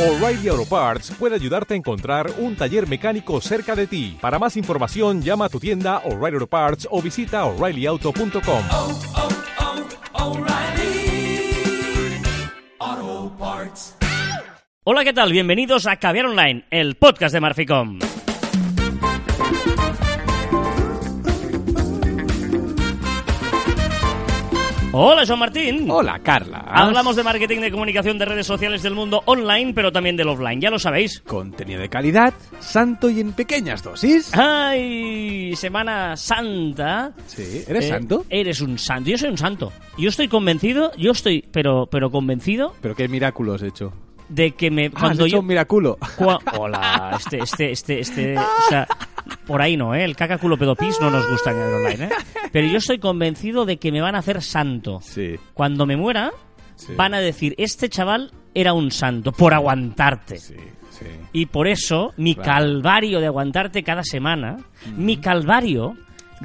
[0.00, 4.16] O'Reilly Auto Parts puede ayudarte a encontrar un taller mecánico cerca de ti.
[4.18, 8.64] Para más información, llama a tu tienda O'Reilly Auto Parts o visita oreillyauto.com.
[8.70, 8.98] oh,
[12.80, 13.94] oh, Parts.
[14.84, 15.32] Hola, ¿qué tal?
[15.32, 17.98] Bienvenidos a Caviar Online, el podcast de Marficom.
[24.92, 25.88] Hola, Joan Martín.
[25.88, 26.64] Hola, Carla.
[26.66, 30.60] Hablamos de marketing de comunicación de redes sociales del mundo online, pero también del offline,
[30.60, 31.20] ya lo sabéis.
[31.20, 34.32] Contenido de calidad, santo y en pequeñas dosis.
[34.36, 35.54] ¡Ay!
[35.54, 37.12] Semana Santa.
[37.26, 38.24] Sí, ¿eres Eh, santo?
[38.28, 39.10] Eres un santo.
[39.10, 39.72] Yo soy un santo.
[39.96, 43.92] Yo estoy convencido, yo estoy, pero, pero convencido Pero qué milagro has hecho.
[44.30, 44.86] De que me.
[44.86, 45.40] Ah, has Cuando hecho yo.
[45.40, 45.98] un miraculo.
[46.16, 48.86] Cua- Hola, este, este, este, este, o sea,
[49.46, 50.04] por ahí no, ¿eh?
[50.04, 52.10] El caca culo pedo pis no nos gusta en el online, ¿eh?
[52.52, 55.00] Pero yo estoy convencido de que me van a hacer santo.
[55.02, 55.36] Sí.
[55.52, 56.30] Cuando me muera,
[56.76, 56.94] Sí.
[56.96, 60.38] van a decir, este chaval era un santo, por aguantarte.
[60.38, 60.54] Sí,
[60.90, 61.04] sí.
[61.32, 62.50] Y por eso, mi Claro.
[62.52, 64.56] calvario de aguantarte cada semana,
[64.96, 65.96] mi calvario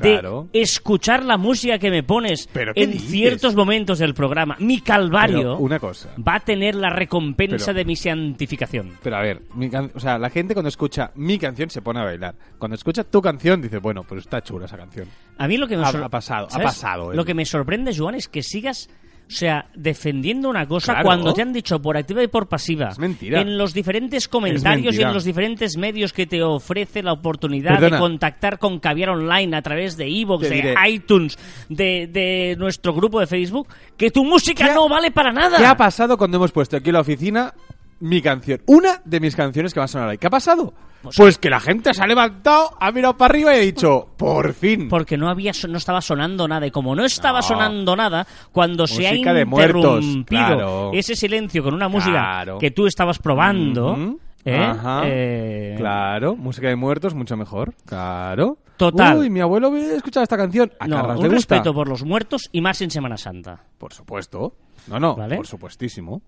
[0.01, 0.47] Claro.
[0.51, 3.09] de escuchar la música que me pones ¿Pero qué en dices?
[3.09, 6.09] ciertos momentos del programa, mi calvario Pero una cosa.
[6.17, 8.91] va a tener la recompensa Pero- de mi santificación.
[9.01, 11.99] Pero a ver, mi can- o sea, la gente cuando escucha mi canción se pone
[11.99, 12.35] a bailar.
[12.57, 15.07] Cuando escucha tu canción dice, bueno, pues está chula esa canción.
[15.38, 16.66] A mí lo que me Ha- ha pasado, ha ¿sabes?
[16.67, 17.16] pasado, eh.
[17.16, 18.89] Lo que me sorprende, Joan, es que sigas,
[19.27, 21.05] o sea, defendiendo una cosa Claro.
[21.07, 22.89] cuando te han dicho por activa y por pasiva.
[22.89, 23.41] Es mentira.
[23.41, 27.97] En los diferentes comentarios y en los diferentes medios que te ofrece la oportunidad de
[27.97, 30.07] contactar con Caviar Online a través de
[30.41, 30.75] Te de diré.
[30.89, 31.37] iTunes,
[31.69, 33.67] de, de nuestro grupo de Facebook,
[33.97, 35.57] que tu música ¿Qué ha- no vale para nada.
[35.57, 37.53] ¿Qué ha pasado cuando hemos puesto aquí la oficina
[37.99, 38.61] mi canción?
[38.67, 40.17] Una de mis canciones que va a sonar ahí.
[40.17, 40.73] ¿Qué ha pasado?
[41.01, 44.07] Pues- Pues, que la gente se ha levantado, ha mirado para arriba y ha dicho,
[44.17, 44.89] por fin.
[44.89, 47.43] porque no había no estaba sonando nada y como no estaba No.
[47.47, 50.91] sonando nada cuando se ha Música de muertos, interrumpido claro.
[50.93, 52.57] ese silencio con una música Claro.
[52.57, 54.17] que tú estabas probando.
[54.45, 54.63] ¿eh?
[54.63, 55.01] Ajá.
[55.05, 57.75] Eh, Claro, música de muertos, mucho mejor.
[57.85, 58.57] Claro.
[58.77, 59.17] Total.
[59.19, 60.71] Uy, mi abuelo había escuchado esta canción.
[60.79, 61.35] ¿A no, Carlas un gusta?
[61.35, 64.56] respeto por los muertos y más en Semana Santa Por supuesto.
[64.88, 65.38] No, no, Vale.
[65.38, 66.22] por supuestísimo.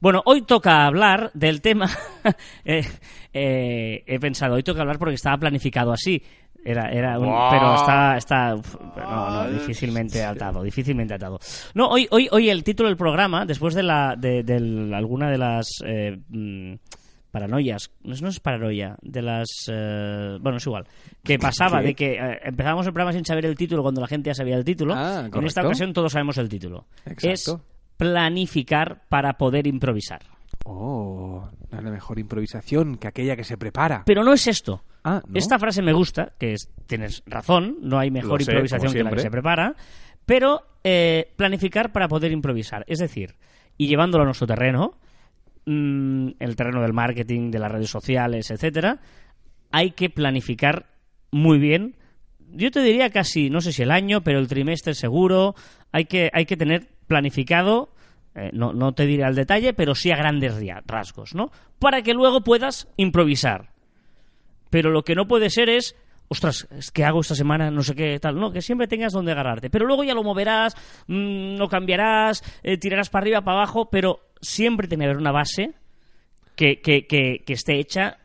[0.00, 1.88] Bueno hoy toca hablar del tema
[2.64, 2.84] eh,
[3.32, 6.22] eh, he pensado hoy toca hablar porque estaba planificado así
[6.62, 11.38] era, era un, pero está, está uf, no, no, difícilmente atado, difícilmente atado.
[11.74, 15.38] No, hoy, hoy, hoy el título del programa, después de la, de, del- alguna de
[15.38, 16.74] las eh, mm,
[17.30, 20.84] paranoias, no es, no es paranoia, de las, eh, bueno, es igual,
[21.24, 21.86] que pasaba Sí.
[21.86, 24.56] de que eh, empezábamos el programa sin saber el título cuando la gente ya sabía
[24.56, 24.92] el título.
[24.94, 26.84] Ah, en esta ocasión todos sabemos el título.
[27.06, 27.30] Exacto.
[27.30, 27.56] Es
[28.00, 30.22] planificar para poder improvisar.
[30.64, 34.04] Oh, no hay mejor improvisación que aquella que se prepara.
[34.06, 34.82] Pero no es esto.
[35.04, 35.38] Ah, ¿no?
[35.38, 39.10] Esta frase me gusta, que es, tienes razón, no hay mejor sé, improvisación que la
[39.10, 39.74] que se prepara,
[40.24, 42.84] pero eh, planificar para poder improvisar.
[42.88, 43.34] Es decir,
[43.76, 44.94] y llevándolo a nuestro terreno,
[45.66, 49.00] mm, el terreno del marketing, de las redes sociales, etcétera,
[49.72, 50.86] hay que planificar
[51.30, 51.96] muy bien.
[52.48, 55.54] Yo te diría casi, no sé si el año, pero el trimestre seguro.
[55.92, 57.90] Hay que, hay que tener planificado,
[58.36, 60.54] eh, no, no te diré al detalle, pero sí a grandes
[60.86, 61.50] rasgos, ¿no?
[61.80, 63.70] Para que luego puedas improvisar.
[64.70, 65.96] Pero lo que no puede ser es,
[66.28, 68.38] ostras, es que hago esta semana, no sé qué tal.
[68.38, 69.70] No, que siempre tengas donde agarrarte.
[69.70, 70.76] Pero luego ya lo moverás,
[71.08, 75.32] mm, lo cambiarás, eh, tirarás para arriba, para abajo, pero siempre tiene que haber una
[75.32, 75.72] base
[76.54, 78.18] que, que, que, que esté hecha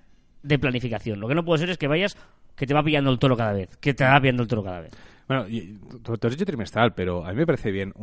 [0.44, 1.20] de planificación.
[1.20, 2.16] Lo que no puede ser es que vayas,
[2.56, 4.82] que te va pillando el toro cada vez, que te va pillando el toro cada
[4.82, 4.92] vez.
[5.28, 7.94] Bueno, y tú has dicho trimestral, pero a mí me parece bien.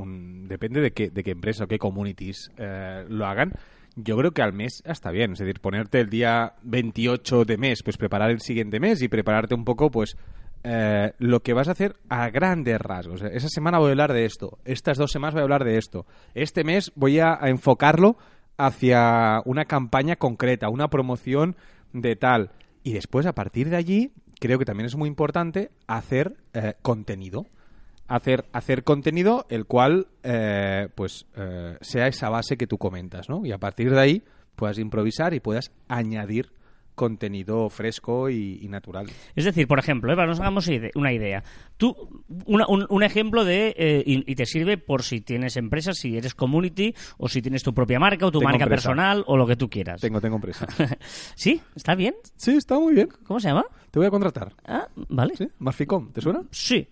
[0.49, 3.53] Depende de qué, de qué empresa o qué communities eh, lo hagan.
[3.95, 5.33] Yo creo que al mes está bien.
[5.33, 9.55] Es decir, ponerte el día 28 de mes, pues preparar el siguiente mes y prepararte
[9.55, 10.17] un poco, pues,
[10.65, 13.23] eh, lo que vas a hacer a grandes rasgos.
[13.23, 14.59] Esa semana voy a hablar de esto.
[14.65, 16.07] Estas dos semanas voy a hablar de esto.
[16.35, 18.17] Este mes voy a enfocarlo
[18.57, 21.57] hacia una campaña concreta, una promoción
[21.93, 22.51] de tal.
[22.83, 27.47] Y después, a partir de allí, creo que también es muy importante hacer eh, contenido.
[28.09, 33.47] Hacer, hacer contenido el cual eh, pues eh, sea esa base que tú comentas, ¿no?
[33.47, 34.23] Y a partir de ahí
[34.57, 36.51] puedas improvisar y puedas añadir
[37.03, 39.07] contenido fresco y, y natural.
[39.35, 40.15] Es decir, por ejemplo, ¿eh?
[40.15, 41.43] para nos hagamos una idea.
[41.77, 43.75] Tú, una- un, un ejemplo de.
[43.77, 47.65] eh, y, y te sirve por si tienes empresas, si eres community, o si tienes
[47.65, 48.89] tu propia marca, o tu Tengo marca empresa.
[48.91, 50.01] personal, o lo que tú quieras.
[50.01, 50.67] Tengo, tengo empresa.
[51.35, 51.61] ¿Sí?
[51.75, 52.15] ¿Está bien?
[52.37, 53.09] sí, está muy bien.
[53.27, 53.65] ¿Cómo se llama?
[53.91, 54.53] Te voy a contratar.
[54.65, 55.35] Ah, vale.
[55.37, 55.49] ¿Sí?
[55.59, 56.43] Marficom, ¿te suena?
[56.53, 56.87] Sí.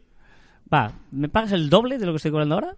[0.72, 2.76] Va, ¿me pagas el doble de lo que estoy cobrando ahora?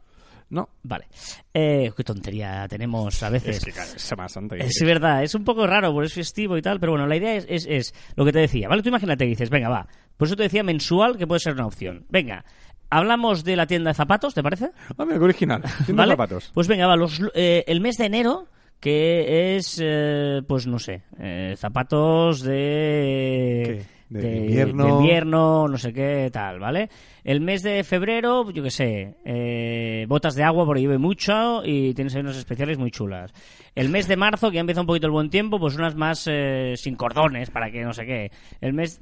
[0.53, 0.69] No.
[0.83, 1.07] Vale.
[1.55, 3.57] Eh, qué tontería tenemos a veces.
[3.57, 4.57] Es que, claro, es Semana Santa.
[4.57, 4.95] ¿qué Es quieres?
[5.01, 7.47] verdad, es un poco raro, porque es festivo y tal, pero bueno, la idea es,
[7.49, 8.83] es, es lo que te decía, ¿vale?
[8.83, 12.05] Tú imagínate dices, venga, va, por eso te decía mensual que puede ser una opción.
[12.11, 12.45] Venga,
[12.91, 14.71] hablamos de la tienda de zapatos, ¿te parece?
[14.99, 15.63] Ah, mira, qué original.
[15.87, 16.51] Tienda de zapatos.
[16.53, 18.47] Pues venga, va, los, eh, el mes de enero
[18.79, 23.63] que es, eh, pues no sé, eh, zapatos de...
[23.65, 24.02] ¿Qué?
[24.21, 24.85] De invierno.
[24.85, 26.89] de invierno, no sé qué, tal, ¿vale?
[27.25, 31.95] El mes de febrero, yo qué sé, eh, botas de agua porque llueve mucho y
[31.95, 33.33] tienes ahí unas especiales muy chulas.
[33.75, 36.27] El mes de marzo, que ya empieza un poquito el buen tiempo, pues unas más
[36.31, 38.31] eh, sin cordones para que no sé qué.
[38.61, 39.01] El mes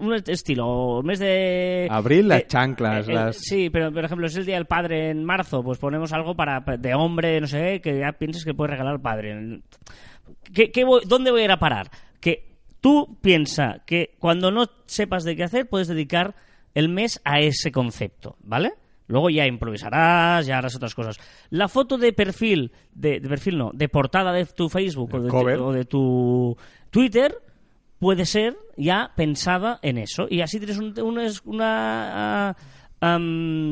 [0.00, 1.88] un estilo, el mes de...
[1.90, 5.10] Abril, las eh, chanclas, eh, las- Sí, pero por ejemplo, es el Día del Padre
[5.10, 8.54] en marzo, pues ponemos algo para de hombre, no sé qué, que ya pienses que
[8.54, 9.60] puedes regalar al padre.
[10.54, 11.90] ¿Qué, qué voy- ¿Dónde voy a ir a parar?
[12.20, 12.49] Que
[12.80, 16.34] tú piensa que cuando no sepas de qué hacer, puedes dedicar
[16.74, 18.72] el mes a ese concepto, ¿vale?
[19.06, 21.16] Luego ya improvisarás, ya harás otras cosas.
[21.50, 25.28] La foto de perfil, de, de perfil no, de portada de tu Facebook o de,
[25.28, 25.58] cover.
[25.58, 26.56] o de tu
[26.90, 27.34] Twitter
[27.98, 30.26] puede ser ya pensada en eso.
[30.30, 32.56] Y así tienes un- una, una,
[33.00, 33.18] ah,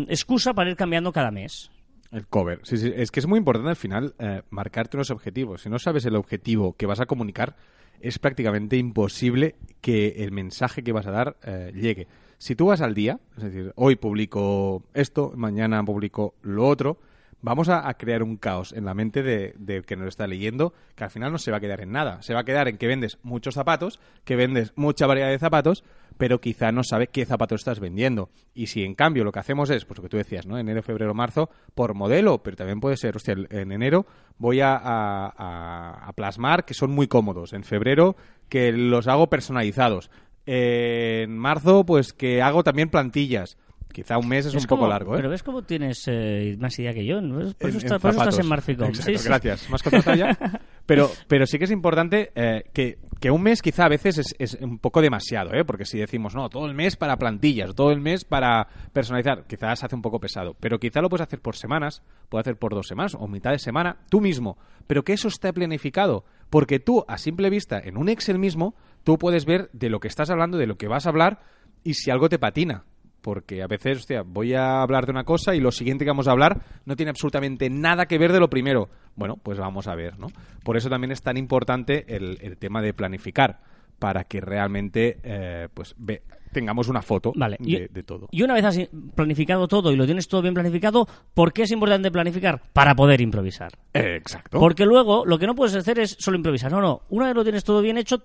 [0.08, 1.70] excusa para ir cambiando cada mes.
[2.10, 2.60] El cover.
[2.64, 5.62] Sí, sí, es que es muy importante al final eh, marcarte unos objetivos.
[5.62, 7.54] Si no sabes el objetivo que vas a comunicar,
[8.00, 12.06] es prácticamente imposible que el mensaje que vas a dar eh, llegue.
[12.38, 16.98] Si tú vas al día, es decir, hoy publico esto, mañana publico lo otro,
[17.40, 21.04] vamos a, crear un caos en la mente de, de que nos está leyendo, que
[21.04, 22.22] al final no se va a quedar en nada.
[22.22, 25.84] Se va a quedar en que vendes muchos zapatos, que vendes mucha variedad de zapatos,
[26.16, 28.30] pero quizá no sabe qué zapato estás vendiendo.
[28.54, 30.58] Y si en cambio lo que hacemos es, pues lo que tú decías, ¿no?
[30.58, 34.06] Enero, febrero, marzo, por modelo, pero también puede ser, hostia, en enero
[34.36, 37.52] voy a plasmar que son muy cómodos.
[37.52, 38.16] En febrero
[38.48, 40.10] que los hago personalizados.
[40.46, 43.58] En marzo, pues que hago también plantillas.
[43.92, 45.16] Quizá un mes es, un poco largo, ¿eh?
[45.16, 47.20] Pero ves cómo tienes eh, más idea que yo.
[47.20, 47.36] ¿no?
[47.54, 48.94] Por, eso En- está- en por eso estás en Marficom.
[48.94, 49.14] Sí.
[49.24, 49.68] gracias.
[49.70, 49.82] Más
[50.16, 50.38] ya.
[50.88, 54.34] Pero, pero sí que es importante eh, que, que un mes quizá a veces es,
[54.38, 55.62] es un poco demasiado, ¿eh?
[55.62, 59.84] Porque si decimos, no, todo el mes para plantillas, todo el mes para personalizar, quizás
[59.84, 60.56] hace un poco pesado.
[60.58, 63.58] Pero quizá lo puedes hacer por semanas, puedes hacer por dos semanas o mitad de
[63.58, 64.56] semana, tú mismo.
[64.86, 66.24] Pero que eso esté planificado.
[66.48, 68.74] Porque tú, a simple vista, en un Excel mismo,
[69.04, 71.40] tú puedes ver de lo que estás hablando, de lo que vas a hablar
[71.84, 72.84] y si algo te patina
[73.28, 76.28] porque a veces, hostia, voy a hablar de una cosa y lo siguiente que vamos
[76.28, 78.88] a hablar no tiene absolutamente nada que ver de lo primero.
[79.16, 80.28] Bueno, pues vamos a ver, ¿no?
[80.64, 83.60] Por eso también es tan importante el, el tema de planificar,
[83.98, 86.22] para que realmente, eh, pues, ve-
[86.54, 87.58] tengamos una foto Vale.
[87.60, 88.28] de, y, de todo.
[88.30, 88.78] y una vez has
[89.14, 92.62] planificado todo y lo tienes todo bien planificado, ¿por qué es importante planificar?
[92.72, 93.72] Para poder improvisar.
[93.92, 94.58] Eh, exacto.
[94.58, 96.72] Porque luego lo que no puedes hacer es solo improvisar.
[96.72, 97.02] No, no.
[97.10, 98.22] Una vez lo tienes todo bien hecho,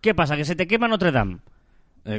[0.00, 0.34] ¿qué pasa?
[0.34, 1.40] Que se te quema Notre Dame.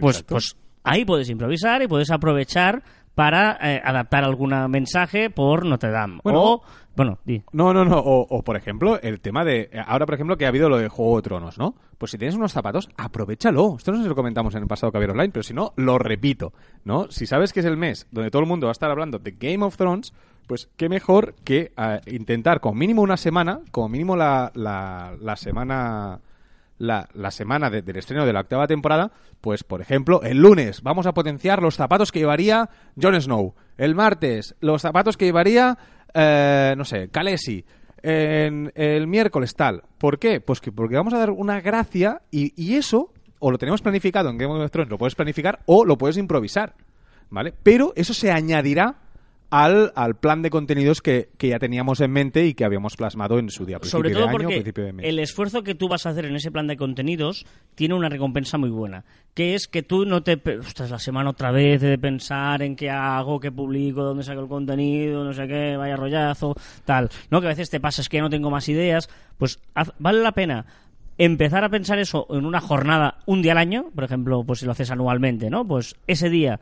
[0.01, 0.55] Pues, pues
[0.87, 6.19] ahí puedes improvisar y puedes aprovechar para eh, adaptar algún mensaje por Notre Dame.
[6.23, 6.39] Bueno.
[6.43, 6.61] o,
[6.95, 7.43] bueno, di.
[7.51, 7.97] No, no, no.
[7.97, 9.69] O, o, por ejemplo, el tema de.
[9.85, 11.75] Ahora, por ejemplo, que ha habido lo de Juego de Tronos, ¿no?
[11.97, 13.75] Pues si tienes unos zapatos, aprovechalo.
[13.77, 15.73] Esto no sé si lo comentamos en el pasado que había online, pero si no,
[15.77, 16.53] lo repito,
[16.85, 17.09] ¿no?
[17.09, 19.31] Si sabes que es el mes donde todo el mundo va a estar hablando de
[19.31, 20.13] Game of Thrones,
[20.47, 25.35] pues qué mejor que eh, intentar, como mínimo una semana, como mínimo la, la, la
[25.35, 26.19] semana.
[26.79, 30.81] La, la semana de- del estreno de la octava temporada, pues por ejemplo, el lunes
[30.83, 32.69] vamos a potenciar los zapatos que llevaría
[33.01, 33.55] Jon Snow.
[33.77, 35.77] El martes, los zapatos que llevaría,
[36.13, 37.65] eh, no sé, Khaleesi.
[38.03, 39.81] En el miércoles tal.
[39.97, 40.39] ¿Por qué?
[40.39, 44.29] Pues que porque vamos a dar una gracia y, y eso o lo tenemos planificado
[44.29, 46.75] en Game of Thrones, lo puedes planificar o lo puedes improvisar.
[47.29, 47.53] ¿Vale?
[47.63, 48.95] Pero eso se añadirá
[49.49, 53.39] al, al plan de contenidos que, que ya teníamos en mente y que habíamos plasmado
[53.39, 53.79] en su día.
[53.79, 55.05] principio Sobre de todo año, porque principio de mes.
[55.05, 57.45] el esfuerzo que tú vas a hacer en ese plan de contenidos
[57.75, 60.41] tiene una recompensa muy buena, que es que tú no te...
[60.59, 64.47] Ostras, la semana otra vez de pensar en qué hago, qué publico, dónde saco el
[64.47, 66.55] contenido, no sé qué, vaya rollazo,
[66.85, 67.09] tal.
[67.29, 69.09] No, que a veces te pasa es que ya no tengo más ideas.
[69.37, 70.65] Pues haz- vale la pena
[71.19, 74.65] empezar a pensar eso en una jornada, un día al año, por ejemplo, pues si
[74.65, 75.65] lo haces anualmente, ¿no?
[75.65, 76.59] Pues ese día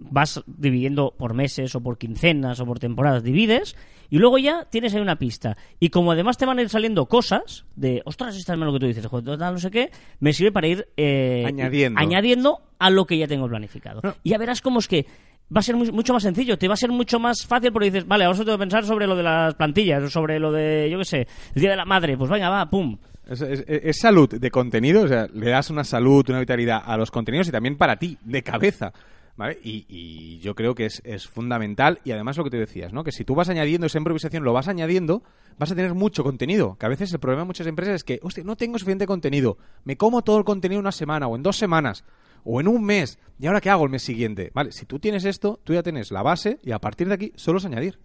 [0.00, 3.76] vas dividiendo por meses o por quincenas o por temporadas, divides
[4.10, 5.56] y luego ya tienes ahí una pista.
[5.80, 8.78] Y como además te van a ir saliendo cosas de, ostras, esta es lo que
[8.80, 12.00] tú dices, joder, no sé qué, me sirve para ir eh, Añadiendo.
[12.00, 14.00] añadiendo a lo que ya tengo planificado.
[14.02, 14.14] No.
[14.22, 15.06] Y ya verás cómo es que
[15.54, 17.90] va a ser muy- mucho más sencillo, te va a ser mucho más fácil porque
[17.90, 20.52] dices, vale, ahora solo tengo que pensar sobre lo de las plantillas o sobre lo
[20.52, 22.96] de, yo qué sé, el Día de la Madre, pues venga, va, pum.
[23.28, 26.96] Es, es- es salud de contenido, o sea, le das una salud, una vitalidad a
[26.98, 28.92] los contenidos y también para ti, de cabeza.
[29.36, 29.58] ¿Vale?
[29.64, 33.02] Y, y yo creo que es, es fundamental y además lo que te decías, ¿no?
[33.02, 35.24] Que si tú vas añadiendo esa improvisación, lo vas añadiendo,
[35.58, 36.76] vas a tener mucho contenido.
[36.78, 39.58] Que a veces el problema de muchas empresas es que, hostia, no tengo suficiente contenido.
[39.84, 42.04] Me como todo el contenido en una semana o en dos semanas
[42.44, 43.18] o en un mes.
[43.38, 44.52] ¿Y ahora qué hago el mes siguiente?
[44.54, 47.32] Vale, si tú tienes esto, tú ya tienes la base y a partir de aquí
[47.34, 47.98] solo es añadir.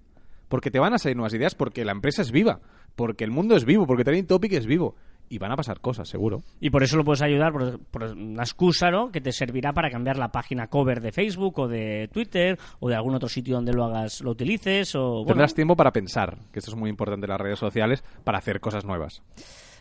[0.47, 2.59] Porque te van a salir nuevas ideas porque la empresa es viva,
[2.95, 4.95] porque el mundo es vivo, porque Training Topic es vivo.
[5.29, 6.43] Y van a pasar cosas, seguro.
[6.59, 9.11] Y por eso lo puedes ayudar por, por una excusa, ¿no?
[9.11, 12.95] Que te servirá para cambiar la página cover de Facebook o de Twitter o de
[12.95, 15.09] algún otro sitio donde lo hagas, lo utilices o...
[15.09, 18.39] bueno, Tendrás tiempo para pensar, que esto es muy importante en las redes sociales, para
[18.39, 19.21] hacer cosas nuevas.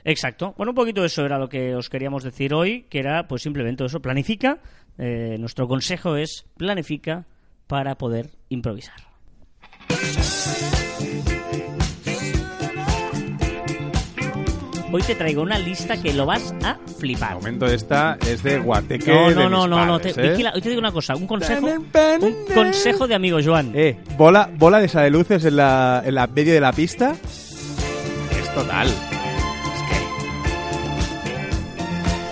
[0.04, 0.54] Exacto.
[0.56, 3.84] Bueno, un poquito eso era lo que os queríamos decir hoy, que era pues simplemente
[3.84, 4.58] eso, planifica.
[4.96, 7.26] Eh, nuestro consejo es planifica
[7.66, 8.96] para poder improvisar.
[14.90, 17.32] Hoy te traigo una lista que lo vas a flipar.
[17.32, 20.00] El momento esta es de guateque No, de no, no, mis no, no.
[20.00, 20.30] te- ¿eh?
[20.30, 23.72] vigila, hoy te digo una cosa, un consejo, un consejo de amigo Joan.
[23.74, 27.12] Eh, bola, bola de esa de luces en la, en la medio de la pista.
[27.12, 28.88] Es total.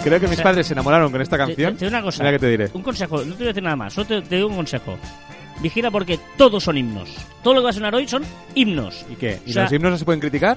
[0.03, 1.75] Creo que mis sea, padres se enamoraron con esta canción.
[1.75, 2.23] te- te una cosa.
[2.23, 2.71] Mira que te diré.
[2.73, 4.97] Un consejo, no te voy a decir nada más, solo te, te digo un consejo.
[5.61, 7.11] Vigila porque todos son himnos.
[7.43, 8.23] Todo lo que va a sonar hoy son
[8.55, 9.05] himnos.
[9.11, 9.41] ¿Y qué?
[9.45, 10.57] ¿Y O sea- los himnos no se pueden criticar?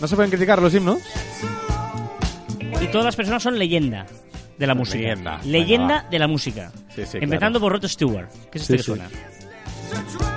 [0.00, 0.98] ¿No se pueden criticar los himnos?
[2.80, 4.06] Y todas las personas son leyenda
[4.58, 4.98] de la música.
[4.98, 5.40] Leyenda.
[5.44, 6.10] Leyenda Venga, va.
[6.10, 6.72] de la música.
[6.94, 7.72] Sí, sí, Empezando claro.
[7.74, 8.84] por Rod Stewart, que es este Sí, que sí.
[8.84, 9.08] suena.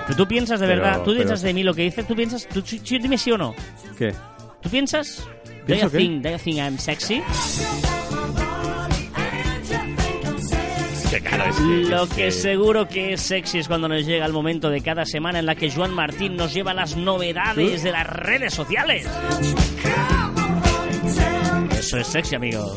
[0.07, 2.15] Pero tú piensas de Pero- verdad, tú pero- piensas de mí lo que dice, tú
[2.15, 3.53] piensas, tú, sí- sí, dime sí o no.
[3.97, 4.13] ¿Qué?
[4.61, 5.23] ¿Tú piensas?
[5.45, 5.97] Do ¿Pienso you qué?
[5.97, 7.21] think, do you think I'm sexy?
[11.89, 15.39] Lo que seguro que es sexy es cuando nos llega el momento de cada semana
[15.39, 19.07] en la que Joan Martín nos lleva las novedades de las redes sociales.
[21.79, 22.75] Eso es sexy, amigo.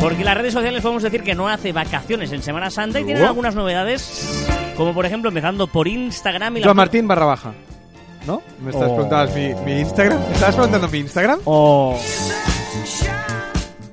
[0.00, 3.22] Porque las redes sociales podemos decir que no hace vacaciones en Semana Santa y tienen
[3.22, 3.28] No.
[3.28, 4.46] algunas novedades,
[4.76, 7.54] como por ejemplo empezando por Instagram y la Joan Martín barra baja.
[8.26, 8.42] ¿No?
[8.60, 8.94] ¿Me estás Oh.
[8.94, 10.20] preguntando mi, mi Instagram?
[10.26, 11.40] ¿Me ¿Estabas preguntando mi Instagram?
[11.44, 11.96] O...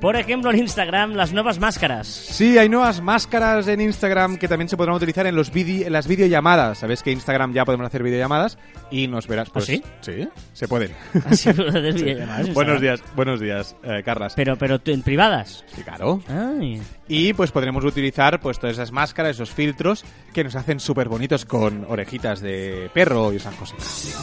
[0.03, 2.07] Por ejemplo, en Instagram, las nuevas máscaras.
[2.07, 5.93] Sí, hay nuevas máscaras en Instagram que también se podrán utilizar en, los vide- en
[5.93, 6.79] las videollamadas.
[6.79, 8.57] Sabes que en Instagram ya podemos hacer videollamadas
[8.91, 9.49] y nos verás.
[9.49, 9.81] Pues, sí?
[10.01, 10.91] Sí, se pueden.
[11.31, 14.33] Videollamadas en buenos días, buenos días, eh, Carlas.
[14.35, 15.63] Pero, pero tú- en privadas.
[15.73, 16.21] Sí, claro.
[16.27, 16.81] Ay.
[17.07, 21.45] Y pues podremos utilizar pues todas esas máscaras, esos filtros que nos hacen súper bonitos
[21.45, 24.13] con orejitas de perro y esas cositas.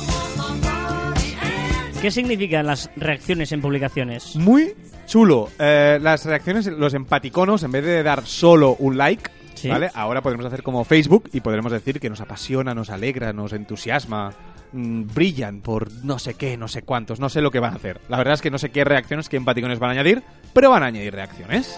[2.00, 4.34] ¿Qué significan las reacciones en publicaciones?
[4.36, 4.74] Muy
[5.06, 5.50] chulo.
[5.58, 9.68] Eh, las reacciones, los empaticonos, en vez de dar solo un like, Sí.
[9.68, 9.90] ¿vale?
[9.92, 14.32] Ahora podremos hacer como Facebook y podremos decir que nos apasiona, nos alegra, nos entusiasma,
[14.72, 17.76] mm, brillan por no sé qué, no sé cuántos, no sé lo que van a
[17.76, 18.00] hacer.
[18.08, 20.22] La verdad es que no sé qué reacciones, qué empaticones van a añadir,
[20.54, 21.76] pero van a añadir reacciones.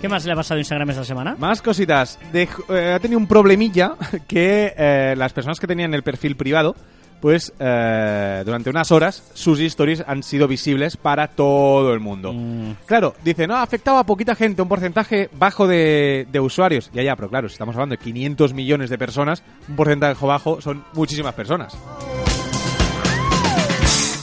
[0.00, 1.34] ¿Qué más le ha pasado a Instagram esta semana?
[1.38, 2.18] Más cositas.
[2.32, 2.46] Eh,
[2.94, 3.96] ha tenido un problemilla
[4.28, 6.76] que eh, las personas que tenían el perfil privado,
[7.20, 12.32] pues eh, durante unas horas sus stories han sido visibles para todo el mundo.
[12.32, 12.72] Mm.
[12.86, 16.90] Claro, dice, no, ha afectado a poquita gente, un porcentaje bajo de, de usuarios.
[16.92, 20.60] Ya, ya, pero claro, si estamos hablando de 500 millones de personas, un porcentaje bajo
[20.60, 21.76] son muchísimas personas.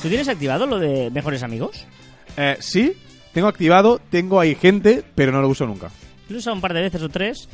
[0.01, 1.85] ¿Tú tienes activado lo de mejores amigos?
[2.37, 2.93] Eh, sí,
[3.33, 5.89] tengo activado, tengo ahí gente, pero no lo uso nunca.
[6.29, 7.47] Lo he usado un par de veces o tres.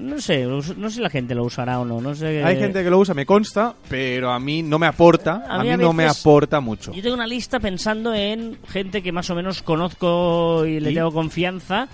[0.00, 2.00] No sé, no sé si la gente lo usará o no.
[2.00, 2.42] No sé.
[2.42, 5.62] Hay gente que lo usa, me consta, pero a mí no me aporta, A a
[5.62, 6.92] mí a no me aporta mucho.
[6.92, 10.94] Yo tengo una lista pensando en gente que más o menos conozco y le ¿Y?
[10.94, 11.88] tengo confianza.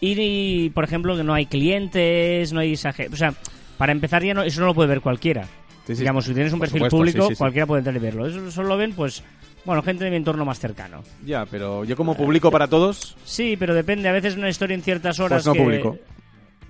[0.00, 2.76] Y, y, por ejemplo, que no hay clientes, no hay O
[3.16, 3.34] sea,
[3.78, 5.44] para empezar, ya no, eso no lo puede ver cualquiera.
[5.86, 6.00] Sí, sí.
[6.00, 8.26] Digamos, si tienes un Por perfil supuesto, público, sí, cualquiera puede entrar y verlo.
[8.26, 9.22] Eso solo lo ven, pues,
[9.64, 11.02] bueno, gente de mi entorno más cercano.
[11.24, 14.08] Ya, pero yo como publico para todos, Sí, pero depende.
[14.08, 15.44] A veces una historia en ciertas horas.
[15.44, 15.98] pues no que- publico.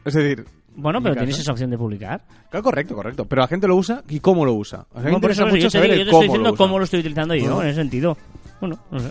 [0.04, 2.22] Es decir, Bueno, en pero tienes esa opción de publicar.
[2.50, 3.24] claro, correcto, correcto.
[3.26, 4.86] Pero la gente lo usa y cómo lo usa.
[4.90, 6.50] O sea, a Bueno, por eso yo mucho te, digo- yo te cómo estoy diciendo
[6.50, 8.16] lo cómo lo estoy utilizando yo, en ese sentido.
[8.60, 9.10] Bueno, no sé.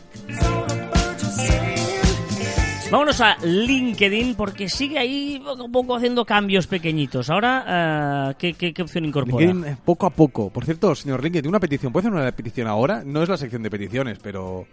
[2.91, 7.29] Vámonos a LinkedIn porque sigue ahí poco a poco haciendo cambios pequeñitos.
[7.29, 9.45] Ahora, eh, ¿qué, qué, qué opción incorpora?
[9.45, 10.49] LinkedIn, poco a poco.
[10.49, 11.93] Por cierto, señor LinkedIn, una petición.
[11.93, 13.01] ¿Puede hacer una petición ahora?
[13.05, 14.65] No es la sección de peticiones, pero...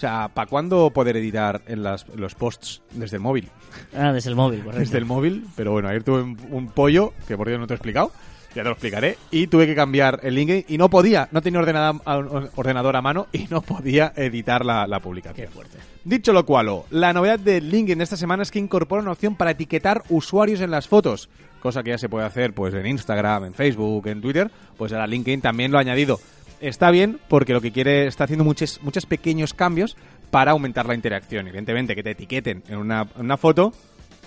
[0.00, 3.50] O sea, ¿para cuándo poder editar en, las, en los posts desde el móvil?
[3.94, 4.80] Ah, desde el móvil, correcto.
[4.80, 7.74] Desde el móvil, pero bueno, ayer tuve un, un pollo, que por Dios no te
[7.74, 8.10] he explicado,
[8.54, 11.60] ya te lo explicaré, y tuve que cambiar el LinkedIn y no podía, no tenía
[11.60, 15.46] ordenador a mano y no podía editar la, la publicación.
[15.46, 15.76] Qué fuerte.
[16.02, 19.36] Dicho lo cual, la novedad de LinkedIn de esta semana es que incorpora una opción
[19.36, 21.28] para etiquetar usuarios en las fotos,
[21.60, 25.06] cosa que ya se puede hacer pues en Instagram, en Facebook, en Twitter, pues ahora
[25.06, 26.18] LinkedIn también lo ha añadido.
[26.60, 29.96] Está bien porque lo que quiere está haciendo muchos muchos pequeños cambios
[30.30, 31.46] para aumentar la interacción.
[31.48, 33.72] Evidentemente que te etiqueten en una, en una foto,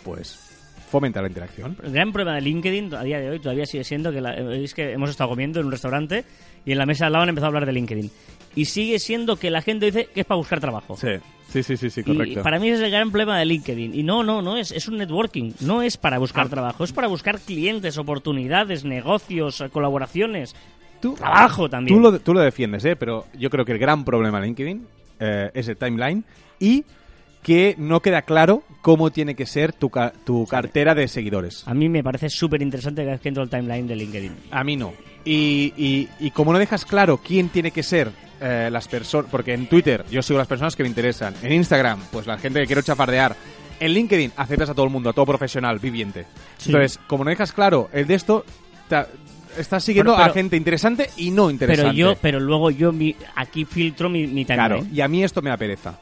[0.04, 0.40] pues
[0.90, 1.78] fomenta la interacción.
[1.84, 4.74] El gran problema de LinkedIn a día de hoy todavía sigue siendo que la- es
[4.74, 6.24] que hemos estado comiendo en un restaurante
[6.66, 8.12] y en la mesa al lado han empezado a hablar de LinkedIn.
[8.56, 10.96] Y sigue siendo que la gente dice que es para buscar trabajo.
[10.96, 11.08] Sí,
[11.50, 12.44] sí, sí, sí, sí, Y correcto.
[12.44, 13.96] para mí ese es el gran problema de LinkedIn.
[13.96, 15.54] Y no, no, no es, es un networking.
[15.62, 20.56] No es para buscar trabajo, es para buscar clientes, oportunidades, negocios, colaboraciones.
[21.04, 21.96] Tú- trabajo también.
[21.96, 22.96] Tú lo, tú lo defiendes, ¿eh?
[22.96, 24.88] Pero yo creo que el gran problema de LinkedIn
[25.20, 26.24] eh, es el timeline
[26.60, 26.84] y
[27.44, 31.64] que no queda claro cómo tiene que ser tu, ca- tu cartera de seguidores.
[31.68, 34.32] A mí me parece súper interesante que entro al timeline de LinkedIn.
[34.52, 34.94] A mí no.
[35.26, 39.54] Y, y- y como no dejas claro quién tiene que ser eh, las personas, porque
[39.54, 42.66] en Twitter yo sigo las personas que me interesan, en Instagram, pues la gente que
[42.66, 43.36] quiero chafardear,
[43.80, 46.26] en LinkedIn aceptas a todo el mundo, a todo profesional, viviente.
[46.58, 46.70] Sí.
[46.70, 48.46] Entonces, como no dejas claro el de esto,
[49.58, 51.92] estás siguiendo Pero- a gente interesante y no interesante.
[51.92, 54.68] Pero yo, pero luego yo mi- aquí filtro mi, mi timeline.
[54.80, 55.98] Claro, y a mí esto me da pereza.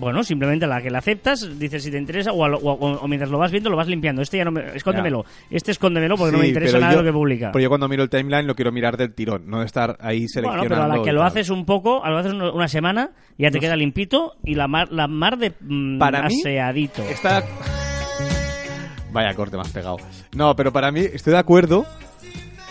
[0.00, 3.06] Bueno, simplemente la que la aceptas, dices si te interesa, o, lo- o- o- o
[3.06, 4.20] mientras lo vas viendo lo vas limpiando.
[4.20, 5.24] Este ya no me, escóndemelo.
[5.48, 7.52] Este escóndemelo porque no me interesa nada yo- lo que publica.
[7.52, 10.18] Pero yo cuando miro el timeline lo quiero mirar del tirón, no de estar ahí
[10.22, 10.68] Bueno, seleccionando.
[10.68, 13.60] pero a la que lo haces un poco, a lo haces una semana, ya te
[13.60, 17.02] queda limpito y la mar, la mar de mm, Para mí, aseadito.
[17.04, 17.44] Está...
[19.12, 19.96] Vaya corte más pegado.
[20.34, 21.86] No, pero para mí estoy de acuerdo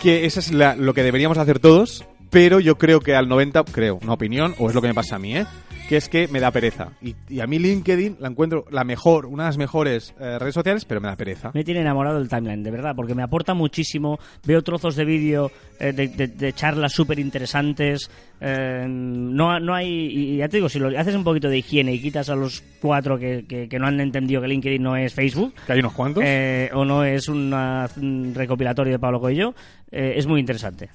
[0.06, 3.64] que eso es la- lo que deberíamos hacer todos, pero yo creo que al 90,
[3.64, 5.46] creo, una opinión, o es lo que me pasa a mí, ¿eh?
[5.88, 6.88] Que es que me da pereza.
[7.00, 10.54] Y, y a mí LinkedIn la encuentro la mejor, una de las mejores eh, redes
[10.54, 11.50] sociales, pero me da pereza.
[11.54, 14.18] Me tiene enamorado el timeline, de verdad, porque me aporta muchísimo.
[14.44, 18.10] Veo trozos de vídeo, eh, de, de- de charlas súper interesantes.
[18.40, 19.88] eh, no, no hay.
[19.88, 22.62] Y ya te digo, si lo haces un poquito de higiene y quitas a los
[22.80, 25.92] cuatro que, que- que no han entendido que LinkedIn no es Facebook, Que hay unos
[25.92, 26.22] cuantos.
[26.26, 29.54] eh, o no es una- un recopilatorio de Pablo Coelho,
[29.90, 30.90] eh, es muy interesante.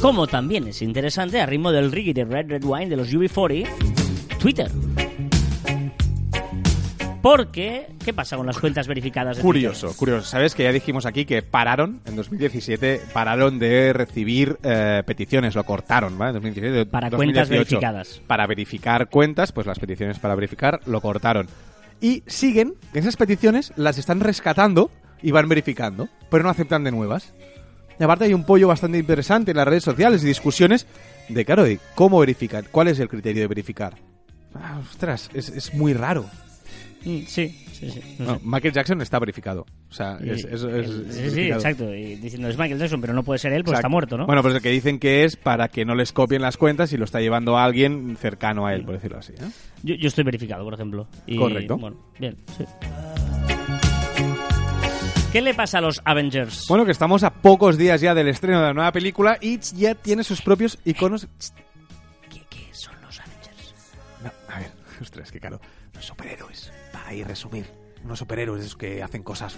[0.00, 3.68] Como también es interesante, a ritmo del reggae de Red Red Wine de los UB40,
[4.38, 4.70] Twitter.
[7.20, 10.26] Porque, ¿qué pasa con las cuentas verificadas de Curioso, curioso.
[10.26, 15.64] Sabes que ya dijimos aquí que pararon en 2017, pararon de recibir eh, peticiones, lo
[15.64, 16.30] cortaron, ¿vale?
[16.30, 17.50] En 2017, Para cuentas 2018.
[17.50, 18.22] verificadas.
[18.26, 21.46] Para verificar cuentas, pues las peticiones para verificar lo cortaron.
[22.00, 24.90] Y siguen, esas peticiones las están rescatando
[25.20, 27.34] y van verificando, pero no aceptan de nuevas.
[28.00, 30.86] Y aparte hay un pollo bastante interesante en las redes sociales y discusiones
[31.28, 33.94] de, claro, de cómo verificar, cuál es el criterio de verificar.
[34.54, 36.24] Ah, ostras, es, es muy raro.
[37.04, 38.00] Mm, Sí, sí, sí.
[38.18, 38.40] no No, sé.
[38.44, 39.64] Michael Jackson está verificado.
[39.90, 41.94] O sea, Y- es, es- es- el- es sí, sí, exacto.
[41.94, 43.86] Y diciendo es Michael Jackson, pero no puede ser él, pues Exacto.
[43.86, 44.26] está muerto, ¿no?
[44.26, 46.96] Bueno, pues el que dicen que es para que no les copien las cuentas y
[46.96, 49.32] lo está llevando a alguien cercano a él, por decirlo así.
[49.34, 49.44] ¿eh?
[49.82, 51.06] yo, yo estoy verificado, por ejemplo.
[51.26, 51.76] Y, Correcto.
[51.78, 52.64] Bueno, bien, sí.
[55.32, 56.66] ¿Qué le pasa a los Avengers?
[56.68, 59.94] Bueno, que estamos a pocos días ya del estreno de la nueva película y ya
[59.94, 61.28] tiene sus propios iconos.
[62.28, 63.74] ¿Qué, qué son los Avengers?
[64.24, 65.60] No, a ver, ostras, qué caro.
[65.94, 67.66] Los superhéroes, para ir resumir.
[68.02, 69.56] Unos superhéroes esos que hacen cosas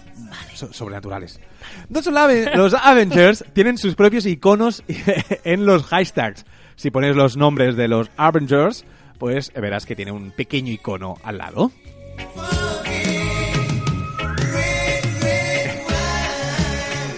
[0.53, 1.41] so- sobrenaturales.
[1.89, 4.83] No son ave- los Avengers tienen sus propios iconos
[5.45, 6.45] en los hashtags.
[6.77, 8.85] Si pones los nombres de los Avengers,
[9.19, 11.71] pues verás que tiene un pequeño icono al lado.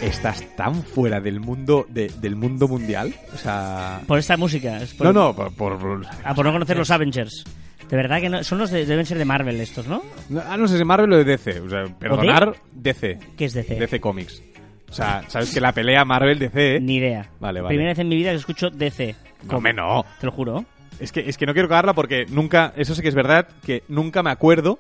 [0.05, 4.83] Estás tan fuera del mundo de- del mundo mundial, o sea, Por esta música.
[4.83, 7.45] es por- no, no, por, por- Ah, por no conocer los Avengers.
[7.89, 10.03] De verdad que no, son los de, deben ser de Marvel estos, ¿no?
[10.29, 11.61] No, ah, no sé si Marvel o de DC.
[11.61, 13.19] O sea, perdonar, DC.
[13.37, 13.75] ¿Qué es DC?
[13.77, 14.43] DC Comics.
[14.91, 16.81] O sea, sabes que la pelea Marvel-DC...
[16.81, 17.29] Ni idea.
[17.41, 17.71] Vale, vale.
[17.75, 19.17] Primera vez en mi vida que escucho DC.
[19.51, 20.05] No, me no.
[20.21, 20.65] Te lo juro.
[21.01, 22.73] Es que, es que no quiero cagarla porque nunca...
[22.77, 24.79] Eso sí que es verdad, que nunca me acuerdo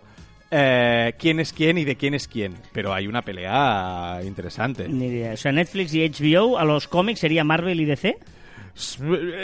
[0.57, 2.55] eh, quién es quién y de quién es quién.
[2.73, 4.88] Pero hay una pelea interesante.
[4.88, 5.33] Ni idea.
[5.33, 8.17] O sea, Netflix y HBO a los cómics sería Marvel y DC.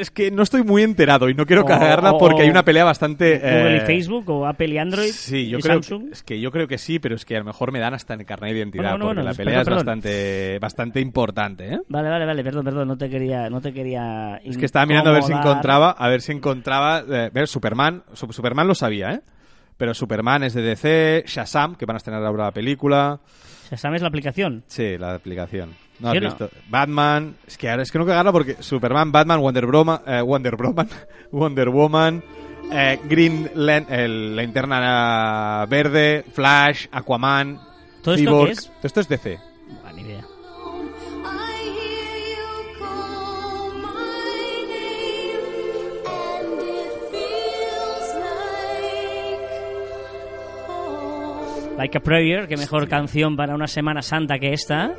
[0.00, 2.64] Es que no estoy muy enterado y no quiero O- cagarla o- porque hay una
[2.64, 3.38] pelea bastante...
[3.38, 5.10] Google eh, y Facebook o Apple y Android.
[5.12, 6.10] Sí, yo y creo, Samsung.
[6.10, 8.14] es que yo creo que sí, pero es que a lo mejor me dan hasta
[8.14, 11.00] en el carnet de identidad, Bueno, bueno, porque bueno, la perdón, pelea es bastante, bastante
[11.00, 11.78] importante, ¿eh?
[11.88, 15.10] Vale, vale, vale, perdón, perdón, no te quería, no te quería Es que estaba mirando
[15.10, 19.12] a ver si encontraba, a ver si encontraba, eh, ver Superman, Su- Superman lo sabía,
[19.12, 19.20] ¿eh?
[19.80, 23.18] Pero Superman es de DC, Shazam, que van a estrenar ahora la película,
[23.70, 24.62] Shazam es la aplicación.
[24.66, 25.74] sí, la aplicación.
[26.00, 26.26] ¿No has Yo no.
[26.28, 26.50] visto?
[26.68, 30.54] Batman, es que ahora es que no cagarla porque Superman, Batman, Wonder Woman, eh, Wonder
[30.56, 30.88] Woman,
[31.32, 32.22] Wonder Woman,
[32.70, 37.58] eh, Green Lan- el- la linterna verde, Flash, Aquaman,
[38.02, 38.46] ¿Todo esto Cyborg.
[38.46, 38.66] qué es?
[38.66, 39.38] Todo esto es DC.
[51.80, 54.92] Like a Prayer, que mejor canción para una Semana Santa que esta,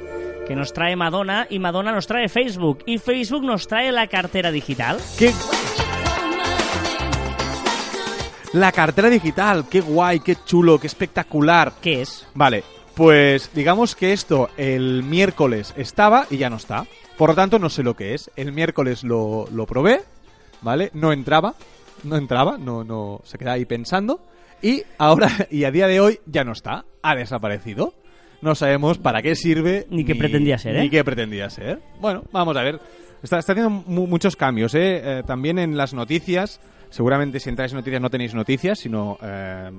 [0.48, 4.52] que nos trae Madonna y Madonna nos trae Facebook y Facebook nos trae la cartera
[4.52, 4.98] digital.
[5.16, 5.32] ¿Qué?
[8.54, 11.74] La cartera digital, qué guay, qué chulo, qué espectacular.
[11.84, 12.26] ¿Qué es?
[12.34, 12.64] Vale,
[12.96, 16.88] pues digamos que esto el miércoles estaba y ya no está.
[17.16, 18.32] Por lo tanto, no sé lo que es.
[18.36, 20.02] El miércoles lo, lo probé,
[20.64, 20.90] ¿vale?
[20.96, 21.54] No entraba,
[22.04, 24.20] no entraba, no, no, se quedaba ahí pensando.
[24.62, 26.86] Y ahora, y a día de hoy, ya no está.
[27.02, 27.94] Ha desaparecido.
[28.42, 29.86] No sabemos para qué sirve.
[29.90, 30.82] Ni qué pretendía ser, ¿eh?
[30.82, 31.80] Ni qué pretendía ser.
[32.00, 32.80] Bueno, vamos a ver.
[33.22, 35.20] Está, está haciendo mu- muchos cambios, ¿eh?
[35.20, 36.60] Eh, También en las noticias.
[36.90, 39.70] Seguramente si entráis en noticias no tenéis noticias, sino eh,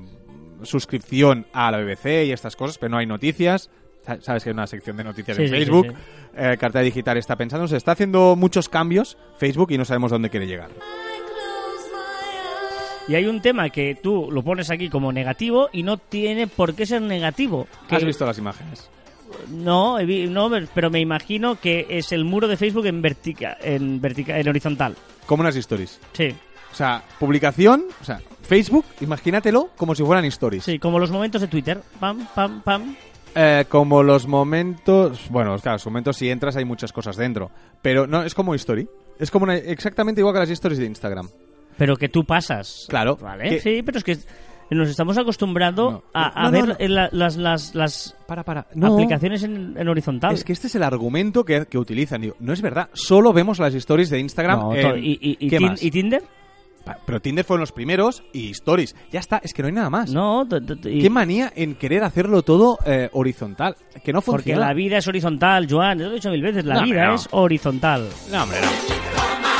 [0.63, 3.69] suscripción a la BBC y estas cosas, pero no hay noticias.
[4.07, 5.87] Sa- Sabes que hay una sección de noticias Sí, en sí, Facebook.
[5.89, 5.95] sí.
[6.37, 10.31] Eh, Cartera Digital está pensando, se está haciendo muchos cambios Facebook y no sabemos dónde
[10.31, 10.71] quiere llegar.
[13.09, 16.75] Y hay un tema que tú lo pones aquí como negativo y no tiene por
[16.75, 17.67] qué ser negativo.
[17.91, 18.89] ¿Has visto las imágenes?
[19.51, 24.39] No, no, pero me imagino que es el muro de Facebook en vertica, en vertica,
[24.39, 24.95] en horizontal.
[25.27, 25.99] Como unas stories.
[26.13, 26.29] Sí,
[26.71, 30.65] O sea, publicación, o sea, Facebook, imagínatelo como si fueran stories.
[30.65, 31.81] sí, como los momentos de Twitter.
[31.99, 32.95] Pam, pam, pam.
[33.35, 35.29] Eh, como los momentos.
[35.31, 37.51] Bueno, claro, los momentos si entras hay muchas cosas dentro.
[37.81, 38.87] Pero no, es como story.
[39.19, 41.29] Es como una- exactamente igual que las stories de Instagram.
[41.77, 42.87] Pero que tú pasas.
[42.89, 43.17] Claro.
[43.17, 44.19] Vale, Que- sí, pero es que
[44.71, 46.03] nos estamos acostumbrando No.
[46.15, 48.67] a, a No, no, ver la- las, las, las Para, para.
[48.83, 50.33] Aplicaciones en, en horizontal.
[50.35, 52.23] Es que este es el argumento que, que utilizan.
[52.23, 52.89] Digo, no es verdad.
[52.95, 54.73] Solo vemos las stories de Instagram.
[54.73, 55.83] En- y, y- y ¿Qué más?
[55.83, 56.23] y Tinder?
[57.07, 58.97] Pero Tinder fueron los primeros y stories.
[59.13, 60.11] Ya está, es que no hay nada más.
[60.13, 60.45] No,
[60.83, 63.77] Qué manía en querer hacerlo todo eh, horizontal.
[64.03, 64.67] Que no porque funciona.
[64.69, 65.99] la vida es horizontal, Joan.
[65.99, 66.65] Lo he dicho mil veces.
[66.65, 67.15] La No, vida no.
[67.15, 68.09] es horizontal.
[68.33, 69.52] No, hombre, no.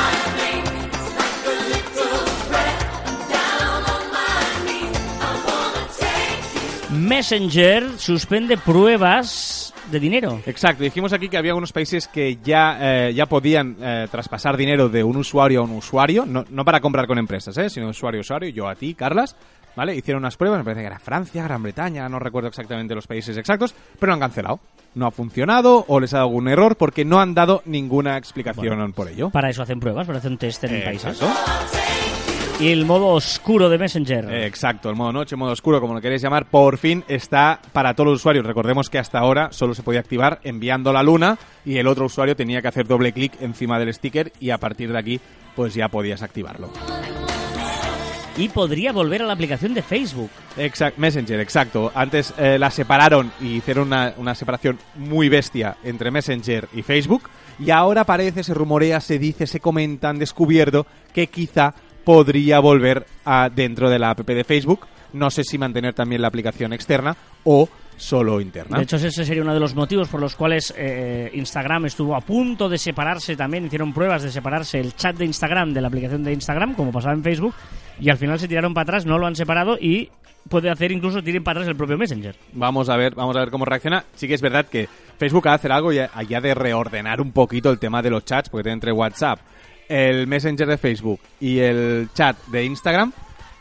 [6.93, 10.41] Messenger suspende pruebas de dinero.
[10.45, 14.89] Exacto, dijimos aquí que había unos países que ya, eh, ya podían eh, traspasar dinero
[14.89, 17.69] de un usuario a un usuario, no, no para comprar con empresas, ¿eh?
[17.69, 19.35] sino usuario a usuario, yo a ti, Carlas,
[19.75, 19.95] ¿vale?
[19.95, 23.37] Hicieron unas pruebas, me parece que era Francia, Gran Bretaña, no recuerdo exactamente los países
[23.37, 24.59] exactos, pero lo han cancelado.
[24.95, 28.93] No ha funcionado o les ha dado algún error porque no han dado ninguna explicación
[28.93, 29.31] por ello.
[29.31, 31.19] Para eso hacen pruebas, para hacer un test en países.
[31.19, 31.82] exacto.
[32.63, 34.23] Y el modo oscuro de Messenger.
[34.31, 37.93] Eh, Exacto, el modo noche, modo oscuro, como lo queréis llamar, por fin está para
[37.93, 38.45] todos los usuarios.
[38.45, 42.37] Recordemos que hasta ahora solo se podía activar enviando la luna y el otro usuario
[42.37, 45.19] tenía que hacer doble clic encima del sticker y a partir de aquí
[45.57, 46.71] pues ya podías activarlo.
[48.37, 50.29] Y podría volver a la aplicación de Facebook.
[50.55, 51.91] Exact, Messenger, exacto.
[51.93, 57.23] Antes eh, la separaron y hicieron una, una separación muy bestia entre Messenger y Facebook
[57.59, 63.05] y ahora parece, se rumorea, se dice, se comenta, han descubierto que quizá podría volver
[63.25, 64.87] a dentro de la app de Facebook.
[65.13, 68.77] No sé si mantener también la aplicación externa o solo interna.
[68.77, 72.21] De hecho, ese sería uno de los motivos por los cuales eh, Instagram estuvo a
[72.21, 73.65] punto de separarse también.
[73.65, 77.13] Hicieron pruebas de separarse el chat de Instagram de la aplicación de Instagram, como pasaba
[77.13, 77.53] en Facebook.
[77.99, 80.09] Y al final se tiraron para atrás, no lo han separado y
[80.49, 82.35] puede hacer incluso tiren para atrás el propio Messenger.
[82.53, 84.03] Vamos a ver, vamos a ver cómo reacciona.
[84.15, 87.31] Sí que es verdad que Facebook ha de hacer algo y allá de reordenar un
[87.31, 89.39] poquito el tema de los chats, porque tiene entre WhatsApp,
[89.87, 93.11] el Messenger de Facebook y el chat de Instagram,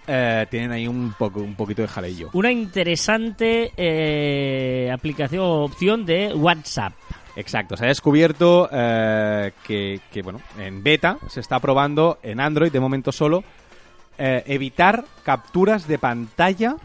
[0.06, 2.30] eh, tienen ahí un poco, un poquito de jaleillo.
[2.32, 6.92] Una interesante eh, aplicación o opción de WhatsApp.
[7.34, 12.70] Exacto, se ha descubierto eh, que, que, bueno, en beta se está probando en Android,
[12.70, 13.42] de momento solo,
[14.18, 16.76] eh, evitar capturas de pantalla,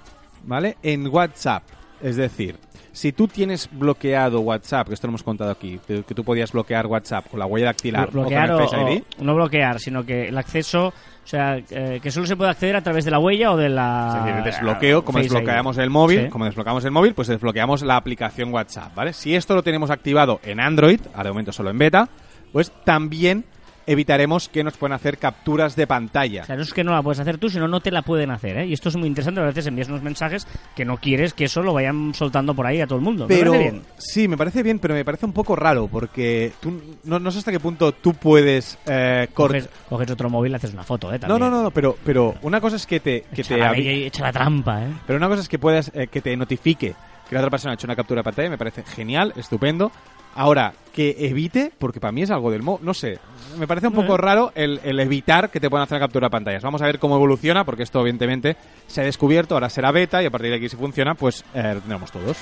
[0.46, 0.78] ¿vale?
[0.82, 1.64] En WhatsApp.
[2.02, 2.58] Es decir,
[2.98, 6.52] si tú tienes bloqueado WhatsApp, que esto lo hemos contado aquí, que, que tú podías
[6.52, 9.80] bloquear WhatsApp con la huella dactilar bloquear o con el Face ID, o- no bloquear,
[9.80, 13.12] sino que el acceso, o sea, eh, que solo se puede acceder a través de
[13.12, 15.32] la huella o de la Es decir, desbloqueo, como Face ID.
[15.34, 16.30] desbloqueamos el móvil, Sí.
[16.30, 19.14] como desbloqueamos el móvil, pues desbloqueamos la aplicación WhatsApp, ¿vale?
[19.14, 22.10] Si esto lo tenemos activado en Android, ahora de momento solo en beta,
[22.52, 23.46] pues también
[23.88, 26.44] evitaremos que nos puedan hacer capturas de pantalla.
[26.44, 28.30] O sea, no es que no la puedes hacer tú, sino no te la pueden
[28.32, 28.68] hacer, ¿eh?
[28.68, 30.46] Y esto es muy interesante, a veces envías unos mensajes
[30.76, 33.28] que no quieres que eso lo vayan soltando por ahí a todo el mundo.
[33.28, 33.82] ¿Me Pero bien?
[33.98, 37.40] sí, me parece bien, pero me parece un poco raro porque tú no, no sé
[37.40, 41.20] hasta qué punto tú puedes eh, Coges, coges otro móvil y haces una foto, ¿eh?
[41.20, 41.40] No, También.
[41.40, 44.24] no, no, no, pero pero una cosa es que te que Echa te la, echa
[44.24, 44.90] la trampa, ¿eh?
[45.08, 46.94] Pero una cosa es que puedas eh, que te notifique
[47.30, 49.92] que la otra persona ha hecho una captura de pantalla, me parece genial, estupendo.
[50.36, 52.80] Ahora, que evite, porque para mí es algo del mo...
[52.84, 53.18] No sé,
[53.58, 54.18] me parece un poco Eh.
[54.20, 56.62] raro el, el evitar que te puedan hacer una captura de pantallas.
[56.62, 60.28] Vamos a ver cómo evoluciona, porque esto evidentemente se ha descubierto, ahora será beta y
[60.28, 62.38] a partir de aquí si funciona, pues eh, lo tendremos todos.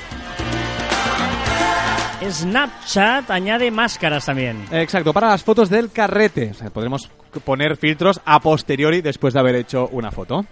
[2.30, 4.66] Snapchat añade máscaras también.
[4.72, 6.52] Exacto, para las fotos del carrete.
[6.52, 7.10] O sea, podremos
[7.44, 10.46] poner filtros a posteriori después de haber hecho una foto.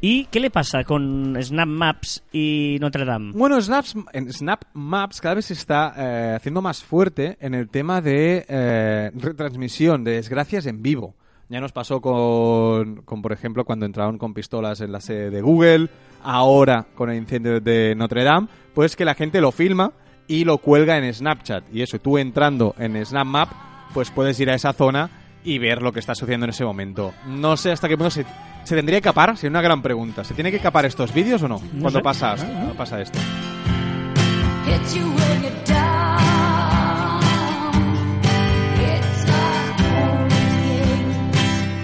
[0.00, 3.32] ¿Y qué le pasa con Snap Maps y Notre Dame?
[3.32, 3.96] Bueno, Snaps,
[4.30, 9.10] Snap Maps cada vez se está eh, haciendo más fuerte en el tema de eh,
[9.14, 11.16] retransmisión de desgracias en vivo.
[11.48, 15.40] Ya nos pasó con, con, por ejemplo, cuando entraron con pistolas en la sede de
[15.40, 15.88] Google,
[16.22, 19.92] ahora con el incendio de Notre Dame, pues que la gente lo filma
[20.28, 21.64] y lo cuelga en Snapchat.
[21.74, 23.50] Y eso, tú entrando en SnapMap,
[23.94, 25.10] pues puedes ir a esa zona
[25.42, 27.14] y ver lo que está sucediendo en ese momento.
[27.26, 28.26] No sé hasta qué punto se,
[28.68, 30.22] se tendría que capar, sería una gran pregunta.
[30.24, 31.58] ¿Se tiene que capar estos vídeos o no?
[31.80, 32.02] cuando sé.
[32.02, 32.36] pasa, Ah,
[32.68, 32.72] ah.
[32.76, 33.18] pasa esto.
[34.66, 37.22] Hit you when you're down.
[38.78, 40.28] It's a home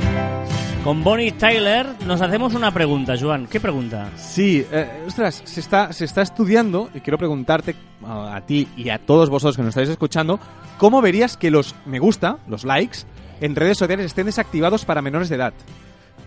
[0.05, 0.85] game.
[0.85, 3.47] Con Bonnie Tyler nos hacemos una pregunta, Joan.
[3.47, 4.11] ¿Qué pregunta?
[4.16, 7.75] Sí, eh, ostras, se está, se está estudiando y quiero preguntarte
[8.07, 10.38] a, a ti y a todos vosotros que nos estáis escuchando,
[10.77, 12.99] ¿cómo verías que los me gusta, los likes,
[13.40, 15.55] en redes sociales estén desactivados para menores de edad?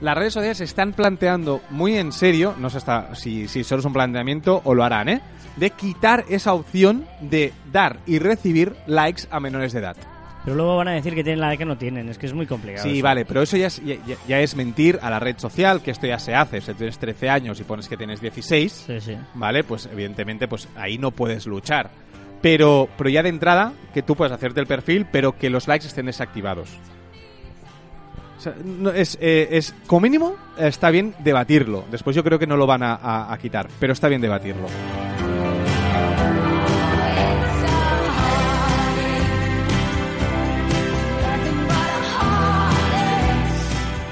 [0.01, 3.79] Las redes sociales se están planteando muy en serio, no sé hasta si, si solo
[3.79, 5.21] es un planteamiento o lo harán, ¿eh?
[5.55, 9.97] De quitar esa opción de dar y recibir likes a menores de edad.
[10.45, 12.07] Pero luego van a decir que tienen la edad que no tienen.
[12.09, 12.87] Es que es muy complicado.
[12.87, 13.03] Sí, eso.
[13.03, 15.91] vale, pero eso ya es, ya, ya- ya es mentir a la red social, que
[15.91, 16.61] esto ya se hace.
[16.61, 19.17] Si tienes 13 años y pones que tienes 16, Sí, sí.
[19.33, 19.63] ¿vale?
[19.65, 21.89] Pues evidentemente pues ahí no puedes luchar.
[22.41, 25.87] Pero, pero ya de entrada, que tú puedes hacerte el perfil, pero que los likes
[25.87, 26.69] estén desactivados.
[28.53, 31.85] Sea, no, es, eh, es, como mínimo, está bien debatirlo.
[31.91, 34.67] Después yo creo que no lo van a, a- a quitar, pero está bien debatirlo.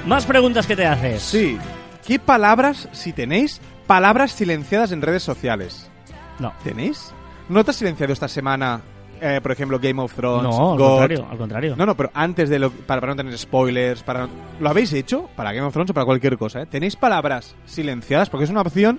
[0.06, 1.22] Más preguntas que te haces.
[1.22, 1.58] Sí.
[2.06, 5.90] ¿Qué palabras, si tenéis, palabras silenciadas en redes sociales?
[6.38, 6.52] No.
[6.62, 7.10] ¿Tenéis?
[7.48, 8.80] ¿No te has silenciado esta semana,
[9.20, 10.42] eh, por ejemplo, Game of Thrones?
[10.56, 10.88] No, al God?
[10.88, 11.76] contrario, al contrario.
[11.76, 14.28] No, no, pero antes de lo, para, para no tener spoilers, para
[14.60, 16.62] ¿lo habéis hecho para Game of Thrones o para cualquier cosa?
[16.62, 16.66] ¿eh?
[16.66, 18.30] ¿Tenéis palabras silenciadas?
[18.30, 18.98] Porque es una opción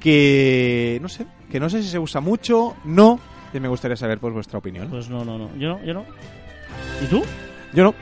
[0.00, 3.18] que no sé, que no sé si se usa mucho, no,
[3.52, 4.88] y me gustaría saber pues vuestra opinión.
[4.88, 5.50] Pues no, no, no.
[5.56, 6.04] Yo no, yo no.
[7.02, 7.22] ¿Y tú?
[7.72, 7.94] Yo no.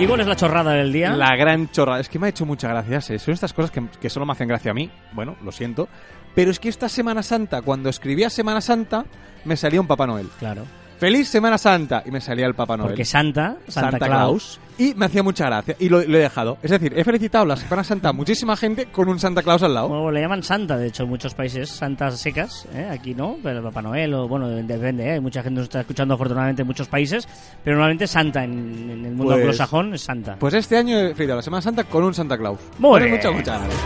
[0.00, 1.14] ¿Y cuál es la chorrada del día?
[1.14, 2.00] La gran chorra.
[2.00, 3.10] Es que me ha hecho muchas gracias.
[3.10, 3.18] ¿eh?
[3.18, 4.90] Son estas cosas que, que solo me hacen gracia a mí.
[5.12, 5.88] Bueno, lo siento.
[6.34, 9.04] Pero es que esta Semana Santa, cuando escribía Semana Santa,
[9.44, 10.28] me salía un Papá Noel.
[10.38, 10.62] Claro.
[11.00, 12.02] Feliz Semana Santa.
[12.06, 12.90] Y me salía el Papá Noel.
[12.90, 14.58] Porque Santa, Santa, Santa, Claus.
[14.58, 14.60] Claus.
[14.78, 15.74] Y me hacía mucha gracia.
[15.78, 16.58] Y lo, lo he dejado.
[16.62, 19.74] Es decir, he felicitado la Semana Santa a muchísima gente con un Santa Claus al
[19.74, 19.88] lado.
[19.88, 22.88] Bueno, le llaman Santa, de hecho, en muchos países, Santas secas, ¿eh?
[22.90, 25.20] aquí no, pero Papá Noel, o bueno, depende, ¿eh?
[25.20, 27.26] mucha gente nos está escuchando afortunadamente en muchos países,
[27.64, 28.52] pero normalmente Santa en,
[28.90, 30.36] en el mundo Pues- anglosajón es Santa.
[30.38, 32.58] Pues este año he felicitado la Semana Santa con un Santa Claus.
[32.78, 33.12] Muy bien.
[33.14, 33.80] Muchas, muchas gracias.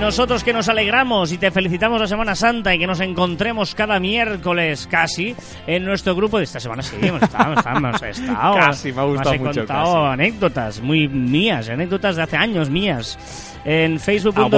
[0.00, 4.00] Nosotros que nos alegramos y te felicitamos la Semana Santa y que nos encontremos cada
[4.00, 5.36] miércoles casi
[5.66, 8.20] en nuestro grupo de esta semana sí, hemos estado, hemos estado, hemos.
[8.56, 10.12] Casi, me ha gustado Más he mucho, contado casi.
[10.12, 13.18] anécdotas muy mías, anécdotas de hace años mías.
[13.64, 14.50] En facebook.com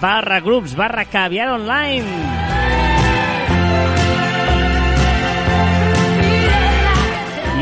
[0.00, 2.04] barra groups barra caviar online.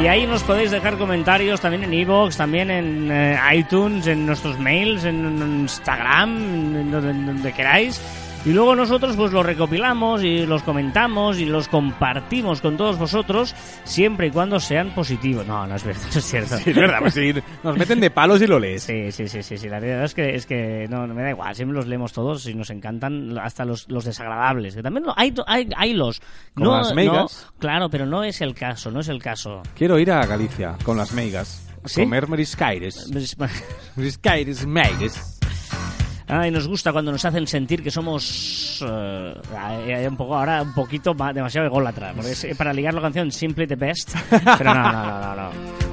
[0.02, 4.58] Y ahí nos podéis dejar comentarios también en iVoox, también en eh, iTunes, en nuestros
[4.58, 8.00] mails, en, Instagram, en donde queráis.
[8.44, 13.54] Y luego nosotros pues los recopilamos y los comentamos y los compartimos con todos vosotros
[13.84, 15.46] siempre y cuando sean positivos.
[15.46, 16.56] No, no es verdad, no es cierto.
[16.58, 18.82] Sí, es verdad, pues sí, nos meten de palos y lo lees.
[18.82, 19.68] Sí, sí, sí, sí, sí.
[19.68, 21.54] La verdad es que, es que no, no me da igual.
[21.54, 24.74] Siempre los leemos todos y nos encantan hasta los, los desagradables.
[24.74, 26.20] Que también hay, hay, hay los.
[26.54, 27.46] Como no, las meigas.
[27.48, 29.62] no, claro, pero no es el caso, no es el caso.
[29.76, 31.68] Quiero ir a Galicia con las meigas.
[31.84, 32.02] ¿Sí?
[32.02, 33.08] Comer mariscaires.
[33.96, 35.38] Mariscaires, meigas.
[36.28, 41.14] Ay, nos gusta cuando nos hacen sentir que somos eh, un poco ahora un poquito
[41.14, 44.14] ma- demasiado ególatra, porque es, eh, para ligar la canción Simply the Best,
[44.58, 45.50] pero no, no, no, no, no.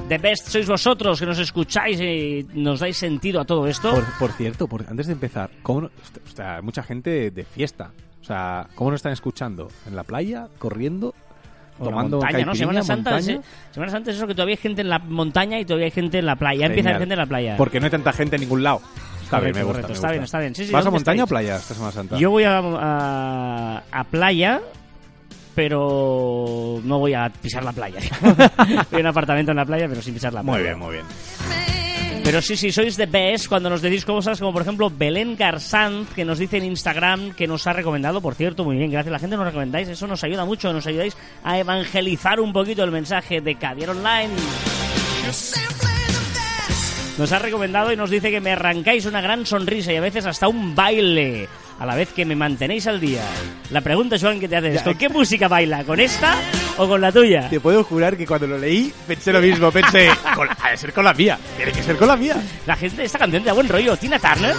[0.08, 3.90] The Best sois vosotros que nos escucháis y nos dais sentido a todo esto.
[3.90, 5.90] Por, por cierto, por- antes de empezar, ¿cómo o
[6.34, 7.90] sea, mucha gente de fiesta.
[8.20, 9.68] O sea, ¿cómo nos están escuchando?
[9.86, 10.48] ¿En la playa?
[10.58, 11.14] ¿Corriendo?
[11.78, 12.54] La ¿Tomando montaña, ¿no?
[12.54, 13.38] Semana Santa, montaña?
[13.38, 15.90] es, Semana Santa es eso que todavía hay gente en la montaña y todavía hay
[15.90, 16.60] gente en la playa.
[16.60, 17.08] Ya empieza a haber Genial.
[17.08, 17.56] gente en la playa.
[17.56, 18.82] Porque no hay tanta gente en ningún lado.
[19.30, 19.72] Está bien, me Correcto, gusta.
[19.72, 19.88] correcto.
[19.88, 20.54] me Está bien, está bien.
[20.56, 22.16] Sí, sí, ¿Vas a ¿dónde montaña o playa esta Semana Santa?
[22.18, 24.60] Yo voy a, a, a playa,
[25.54, 28.00] pero no voy a pisar la playa.
[28.90, 30.56] voy a un apartamento en la playa, pero sin pisar la playa.
[30.56, 31.04] Muy bien, muy bien.
[32.24, 36.08] Pero sí, sí, sois the best cuando nos decís cosas como, por ejemplo, Belén Garzanz,
[36.14, 39.12] que nos dice en Instagram que nos ha recomendado, por cierto, muy bien, gracias.
[39.12, 42.90] La gente nos recomendáis, eso nos ayuda mucho, nos ayudáis a evangelizar un poquito el
[42.90, 44.30] mensaje de Caviar Online.
[47.20, 50.24] Nos ha recomendado y nos dice que me arrancáis una gran sonrisa y a veces
[50.24, 51.46] hasta un baile,
[51.78, 53.20] a la vez que me mantenéis al día.
[53.68, 55.84] La pregunta, Joan, que te haces, ¿con qué música baila?
[55.84, 56.34] ¿Con esta
[56.78, 57.50] o con la tuya?
[57.50, 59.70] Te puedo jurar que cuando lo leí pensé lo mismo.
[59.70, 61.38] Pensé, con, ha de ser con la mía.
[61.58, 62.36] Tiene que ser con la mía.
[62.64, 63.94] La gente de esta canción te da buen rollo.
[63.98, 64.56] Tina Turner.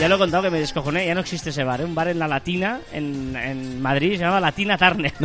[0.00, 1.84] Ya lo he contado que me descojoné, ya no existe ese bar, ¿eh?
[1.84, 5.12] un bar en la Latina, en, en Madrid, se llama Latina Turner.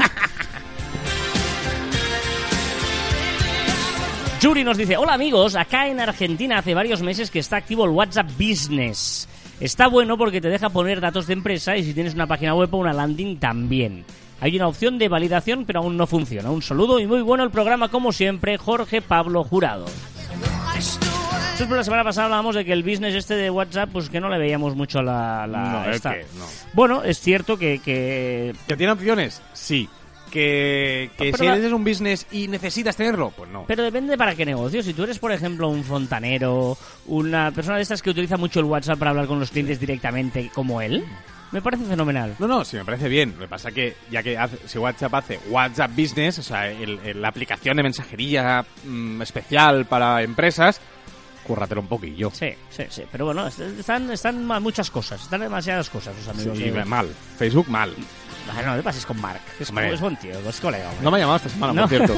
[4.42, 7.92] Yuri nos dice, hola amigos, acá en Argentina hace varios meses que está activo el
[7.92, 9.28] WhatsApp Business.
[9.60, 12.72] Está bueno porque te deja poner datos de empresa y si tienes una página web
[12.72, 14.06] o una landing también.
[14.40, 16.52] Hay una opción de validación pero aún no funciona.
[16.52, 19.86] Un saludo y muy bueno el programa como siempre, Jorge Pablo Jurado.
[21.58, 24.30] Por la semana pasada hablábamos de que el business este de WhatsApp, pues que no
[24.30, 25.48] le veíamos mucho la...
[25.48, 26.14] la No, es esta.
[26.14, 26.46] que no.
[26.74, 29.42] Bueno, es cierto que, que ¿Que tiene opciones?
[29.54, 29.90] Sí.
[30.32, 33.32] ¿Que, que si eres un business y necesitas tenerlo?
[33.36, 33.66] Pues no.
[33.68, 34.84] Pero depende para qué negocio.
[34.84, 38.66] Si tú eres, por ejemplo, un fontanero, una persona de estas que utiliza mucho el
[38.66, 41.04] WhatsApp para hablar con los clientes directamente, como él,
[41.52, 42.36] me parece fenomenal.
[42.40, 43.34] No, no, sí me parece bien.
[43.36, 47.00] Lo que pasa que, ya que hace- si WhatsApp hace WhatsApp Business, o sea, el-
[47.06, 50.82] el- la aplicación de mensajería mm, especial para empresas,
[51.46, 52.30] cúrratelo un poquillo.
[52.34, 53.04] Sí, sí, sí.
[53.10, 55.22] Pero bueno, est- están, están muchas cosas.
[55.24, 56.58] Están demasiadas cosas, los amigos.
[56.58, 57.08] Sí, de- mal.
[57.38, 57.94] Facebook mal.
[58.56, 59.42] Ah, no, te pases con Mark.
[59.60, 59.94] Es, Hombre.
[59.94, 60.86] es buen tío, es colega.
[60.90, 61.04] hombre.
[61.04, 61.82] No me ha llamado esta semana, No.
[61.82, 62.14] por cierto.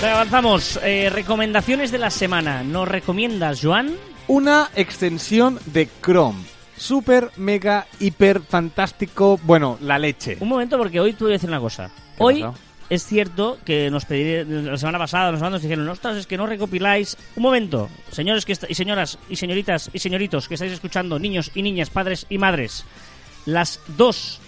[0.00, 0.78] Venga, avanzamos.
[0.82, 2.62] Eh, recomendaciones de la semana.
[2.62, 3.94] ¿Nos recomiendas, Joan?
[4.26, 6.42] Una extensión de Chrome.
[6.76, 9.38] Super, mega, hiper, fantástico.
[9.44, 10.36] Bueno, la leche.
[10.40, 11.88] Un momento, porque hoy te voy a decir una cosa.
[12.16, 12.44] ¿Qué Hoy?
[12.90, 16.46] Es cierto que nos pediré, la semana pasada nos, nos dijeron, ostras, es que no
[16.46, 17.16] recopiláis.
[17.36, 21.62] Un momento, señores que y señoras y señoritas y señoritos que estáis escuchando, niños y
[21.62, 22.84] niñas, padres y madres,
[23.46, 24.40] las dos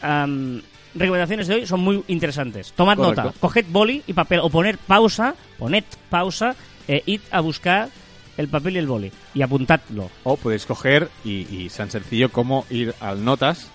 [0.00, 0.62] am,
[0.94, 2.72] recomendaciones de hoy son muy interesantes.
[2.72, 3.22] Tomad Correcto.
[3.24, 6.54] nota, coged boli y papel o poner pausa, poned pausa,
[6.88, 7.88] e id a buscar
[8.36, 10.10] el papel y el boli y apuntadlo.
[10.24, 13.70] O podéis coger y, y tan sencillo como ir al Notas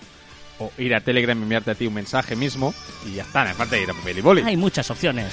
[0.60, 2.72] o ir a Telegram y enviarte a ti un mensaje mismo
[3.06, 4.42] y ya está, no falta ir a papel y boli.
[4.42, 5.32] Hay muchas opciones.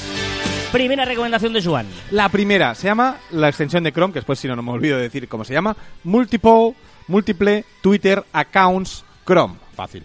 [0.72, 1.86] Primera recomendación de Joan.
[2.12, 4.98] La primera se llama la extensión de Chrome, que después si no, no me olvido
[4.98, 6.74] de decir cómo se llama, Multiple,
[7.08, 9.56] Múltiple Twitter Accounts Chrome.
[9.76, 10.04] Fácil.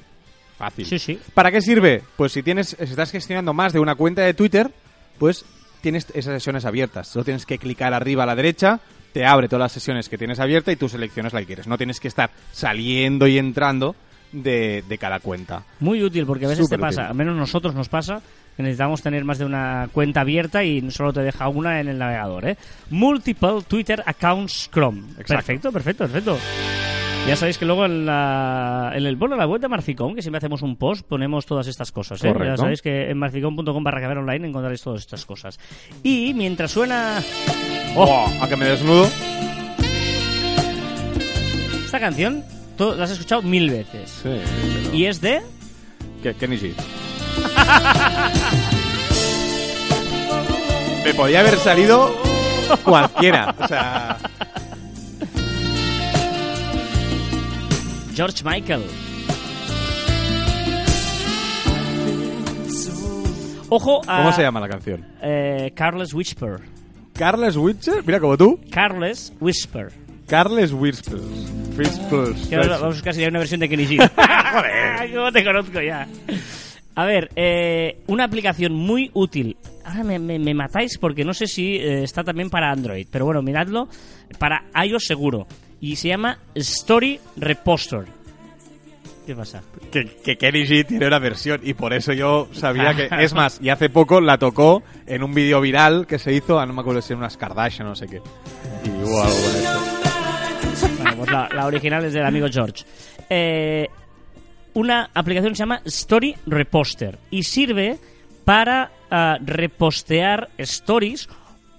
[0.58, 0.86] Fácil.
[0.86, 1.18] Sí, sí.
[1.34, 2.02] ¿Para qué sirve?
[2.16, 4.70] Pues si tienes, si estás gestionando más de una cuenta de Twitter,
[5.18, 5.44] pues
[5.80, 7.08] tienes esas sesiones abiertas.
[7.08, 8.80] Solo tienes que clicar arriba a la derecha,
[9.12, 11.66] te abre todas las sesiones que tienes abiertas y tú seleccionas la que quieres.
[11.66, 13.96] No tienes que estar saliendo y entrando
[14.32, 15.62] de, de cada cuenta.
[15.80, 17.10] Muy útil porque a veces te pasa, útil.
[17.10, 18.20] al menos nosotros nos pasa,
[18.56, 21.98] que necesitamos tener más de una cuenta abierta y solo te deja una en el
[21.98, 22.56] navegador, ¿eh?
[22.90, 25.00] Multiple Twitter Accounts Chrome.
[25.18, 25.34] Exacto.
[25.34, 26.38] Perfecto, perfecto, perfecto.
[27.26, 30.38] Ya sabéis que luego en, la, en el bueno, la web de Marficom, que siempre
[30.38, 32.22] hacemos un post, ponemos todas estas cosas.
[32.24, 32.34] ¿eh?
[32.44, 35.60] Ya sabéis que en marficom.com barra caber online encontraréis todas estas cosas.
[36.02, 37.22] Y mientras suena
[37.94, 38.28] ¡Oh!
[38.40, 39.08] ¿A que me desnudo?
[41.84, 42.42] esta canción,
[42.96, 44.10] la has escuchado mil veces.
[44.22, 44.28] Sí.
[44.28, 45.40] pero- Y es de...
[46.22, 46.74] ¿Qué, Kenny G?
[51.04, 52.14] Me podía haber salido
[52.84, 53.54] cualquiera.
[53.58, 54.18] O sea,
[58.14, 58.82] George Michael.
[63.68, 64.18] Ojo a...
[64.18, 65.04] ¿cómo se llama la canción?
[65.22, 66.60] Eh, Carles Whisper.
[67.14, 68.60] Carles Witcher, mira como tú.
[68.70, 69.92] Carles Whisper.
[70.26, 71.22] Carles Whispers.
[71.76, 72.48] Whispers.
[72.48, 73.98] Que ahora vamos a una versión de Kenny G.
[74.52, 75.14] Joder.
[75.14, 76.06] ¿Cómo te conozco ya?
[76.94, 79.56] A ver, eh, una aplicación muy útil.
[79.84, 83.06] Ahora me, me- me matáis porque no sé si eh, está también para Android.
[83.10, 83.88] Pero bueno, miradlo.
[84.38, 85.46] Para iOS seguro.
[85.80, 88.04] Y se llama Story Reposter.
[89.26, 89.62] ¿Qué pasa?
[89.90, 93.08] Que, que Kenny G tiene una versión y por eso yo sabía que...
[93.22, 96.66] Es más, y hace poco la tocó en un vídeo viral que se hizo, a
[96.66, 98.20] no me acuerdo si eran unas Kardashian o no sé qué.
[98.84, 100.01] Y con esto.
[101.16, 102.84] Pues la, la original es del amigo George.
[103.28, 103.88] Eh,
[104.74, 107.98] una aplicación que se llama Story Reposter y sirve
[108.44, 111.28] para ah, repostear stories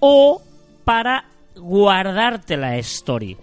[0.00, 0.42] o
[0.84, 1.24] para
[1.56, 3.36] guardarte la story.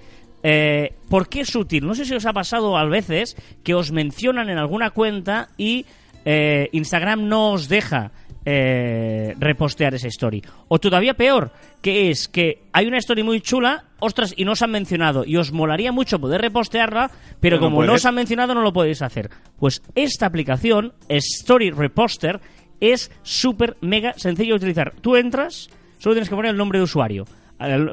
[0.44, 1.86] Eh, ¿Por qué es útil?
[1.86, 5.86] No sé si os ha pasado a veces que os mencionan en alguna cuenta y
[6.26, 8.12] eh, Instagram no os deja
[8.46, 10.44] eh, repostear esa story.
[10.68, 11.52] O todavía peor,
[11.82, 15.38] que es que hay una story muy chula, ostras, y no os han mencionado, y
[15.38, 19.02] os molaría mucho poder repostearla, pero no como no, os han mencionado no lo podéis
[19.02, 19.30] hacer.
[19.60, 22.40] Pues esta aplicación, Story Reposter,
[22.80, 24.94] es súper mega sencillo de utilizar.
[25.02, 27.26] Tú entras, solo tienes que poner el nombre de usuario.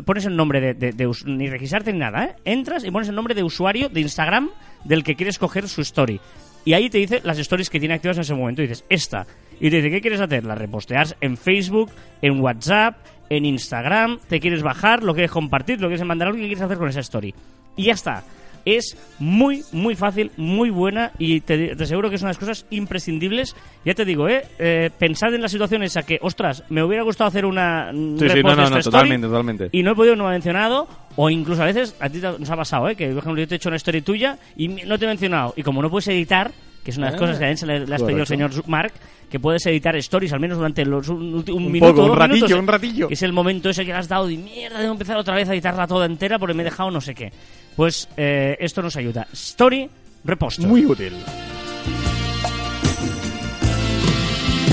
[0.07, 2.37] Pones el nombre de, de- de us- ni registrarte ni nada, ¿eh?
[2.47, 4.49] Entras y pones el nombre de usuario de Instagram
[4.85, 6.19] del que quieres coger su story.
[6.65, 8.63] Y ahí te dice las stories que tiene activas en ese momento.
[8.63, 9.27] Y dices, esta.
[9.61, 10.45] Y te dice, ¿qué quieres hacer?
[10.45, 11.91] La reposteas en Facebook,
[12.23, 12.97] en WhatsApp,
[13.31, 14.19] en Instagram.
[14.29, 15.03] ¿Te quieres bajar?
[15.03, 15.81] ¿Lo quieres compartir?
[15.81, 16.47] ¿Lo quieres mandar a alguien?
[16.47, 17.35] ¿Qué quieres hacer con esa story?
[17.77, 18.25] Y ya está.
[18.65, 22.39] Es muy, muy fácil, muy buena y te, te aseguro que es una de las
[22.39, 23.57] cosas imprescindibles.
[23.85, 24.45] Ya te digo, ¿eh?
[24.59, 28.43] eh pensad en la situación esa que, ostras, me hubiera gustado hacer una Sí, sí,
[28.43, 29.69] no, no, no, totalmente, totalmente.
[29.73, 30.87] y no he podido, no me ha mencionado.
[31.17, 32.95] O incluso a veces, a ti nos ha pasado, ¿eh?
[32.95, 35.55] Que, por ejemplo, yo te he hecho una story tuya y no te he mencionado.
[35.57, 36.53] Y como no puedes editar,
[36.85, 38.27] que es una de las Ah, cosas que él se le, le has pedido al
[38.27, 38.93] señor Mark,
[39.31, 41.95] que puedes editar stories al menos durante los, un, un Un minuto.
[41.95, 42.61] poco, un ratillo, minutos, ¿eh?
[42.61, 43.09] un ratillo.
[43.09, 45.49] que es el momento ese que le has dado y mierda, debo empezar otra vez
[45.49, 47.33] a editarla toda entera porque me he dejado no sé qué.
[47.77, 49.27] Pues eh, esto nos ayuda.
[49.33, 49.89] Story
[50.25, 50.67] reposto.
[50.67, 51.13] Muy útil.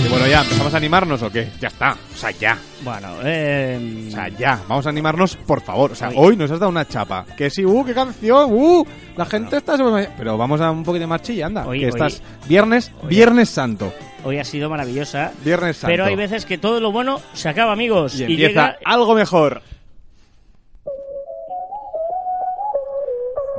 [0.05, 1.49] Y bueno, ya, ¿empezamos a animarnos o qué?
[1.59, 1.93] Ya está.
[2.13, 2.57] O sea, ya.
[2.83, 4.59] Bueno, eh, O sea, ya.
[4.67, 5.93] Vamos a animarnos, por favor.
[5.93, 6.15] O sea, Hoy.
[6.17, 7.25] hoy nos has dado una chapa.
[7.35, 8.85] Que sí, uh, qué canción, uh.
[9.17, 9.77] La gente está...
[9.77, 11.65] sobre- Pero vamos a un poquito de marchilla, anda.
[11.65, 11.89] Hoy, que hoy.
[11.89, 12.21] estás...
[12.47, 13.91] Viernes, Viernes Santo.
[14.23, 15.31] hoy ha sido maravillosa.
[15.43, 15.91] Viernes Santo.
[15.91, 18.13] Pero hay veces que todo lo bueno se acaba, amigos.
[18.15, 19.61] Y Y, empieza llega algo mejor.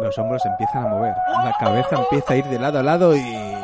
[0.01, 1.15] Los hombros empiezan a mover.
[1.45, 3.56] La cabeza empieza a ir de lado a lado y...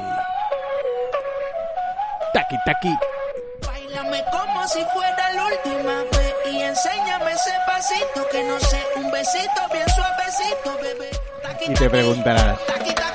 [2.33, 2.95] Taqui, taqui.
[3.66, 9.11] Báilame como si fuera la última vez y enséñame ese pasito que no sé, un
[9.11, 11.11] besito bien suavecito, bebé.
[11.43, 12.59] Taqui, Y te preguntarás.
[12.66, 13.12] Taqui, taqui.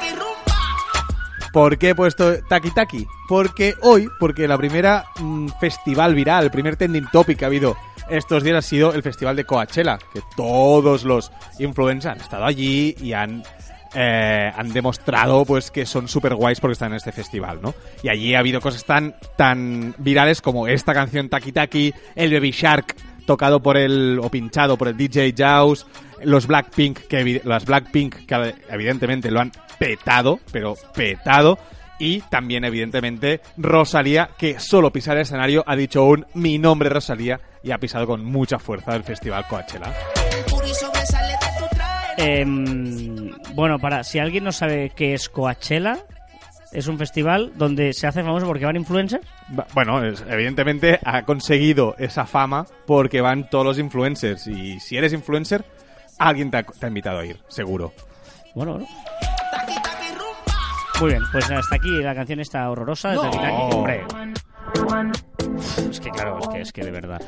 [1.58, 3.08] ¿Por qué he puesto Taki Taki?
[3.28, 7.76] Porque hoy, porque la primera mm, festival viral, el primer trending topic que ha habido
[8.10, 12.96] estos días ha sido el festival de Coachella, que todos los influencers han estado allí
[13.02, 13.44] y han
[13.94, 17.74] eh, han demostrado pues que son super guays porque están en este festival, ¿no?
[18.04, 22.52] Y allí ha habido cosas tan tan virales como esta canción Taki Taki, el Baby
[22.52, 25.86] Shark tocado por el o pinchado por el DJ Jaws,
[26.24, 31.60] los Blackpink que las Blackpink que evidentemente lo han petado, pero petado
[32.00, 37.40] y también evidentemente Rosalía que solo pisar el escenario ha dicho un mi nombre Rosalía
[37.64, 39.94] y ha pisado con mucha fuerza el festival Coachella.
[42.18, 45.98] Em, bueno, para si alguien no sabe qué es Coachella,
[46.74, 49.26] es un festival donde se hace famoso porque van influencers.
[49.74, 55.14] Bueno, es- evidentemente ha conseguido esa fama porque van todos los influencers y si eres
[55.14, 55.64] influencer
[56.20, 57.94] alguien te ha, te ha invitado a ir, seguro.
[58.56, 58.90] Bueno, rumba.
[61.00, 63.12] Muy bien, pues hasta aquí la canción está horrorosa.
[63.12, 63.76] desde Taki.
[63.76, 64.04] Hombre.
[65.92, 67.22] Es que claro, es que, es que de verdad.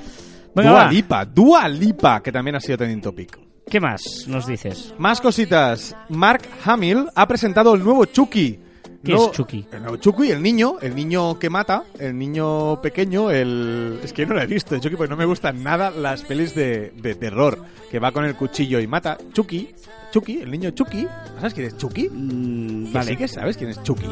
[0.55, 0.91] Venga, Dua va.
[0.91, 3.37] Lipa, Dua Lipa, que también ha sido trending topic.
[3.69, 4.93] ¿Qué más nos dices?
[4.97, 5.95] Más cositas.
[6.09, 8.59] Mark Hamill ha presentado el nuevo Chucky.
[9.03, 9.65] ¿Qué Nuevo- es Chucky?
[9.71, 13.99] El nuevo Chucky, el niño, el niño que mata, el niño pequeño, el...
[14.03, 16.53] Es que no lo he visto, de Chucky, porque no me gustan nada las pelis
[16.53, 19.17] de, de terror, que va con el cuchillo y mata.
[19.31, 19.69] Chucky,
[20.11, 21.07] Chucky, el niño Chucky.
[21.37, 22.09] ¿Sabes quién es Chucky?
[22.11, 24.07] Mm, Que sí que sabes quién es Chucky.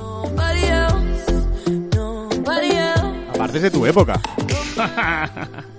[3.34, 4.22] Aparte es de tu época.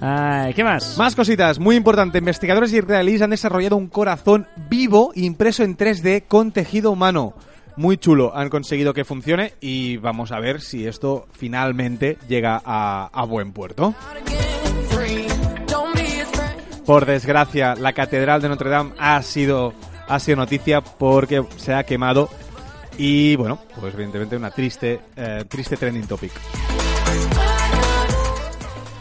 [0.00, 0.96] Ay, ¿Qué más?
[0.96, 2.18] Más cositas, muy importante.
[2.18, 7.34] Investigadores israelíes han desarrollado un corazón vivo impreso en 3D con tejido humano.
[7.76, 13.10] Muy chulo, han conseguido que funcione y vamos a ver si esto finalmente llega a,
[13.12, 13.94] a buen puerto.
[16.84, 19.74] Por desgracia, la Catedral de Notre Dame ha sido,
[20.08, 22.28] ha sido noticia porque se ha quemado
[22.98, 26.32] y bueno, pues evidentemente una triste, eh, triste trending topic.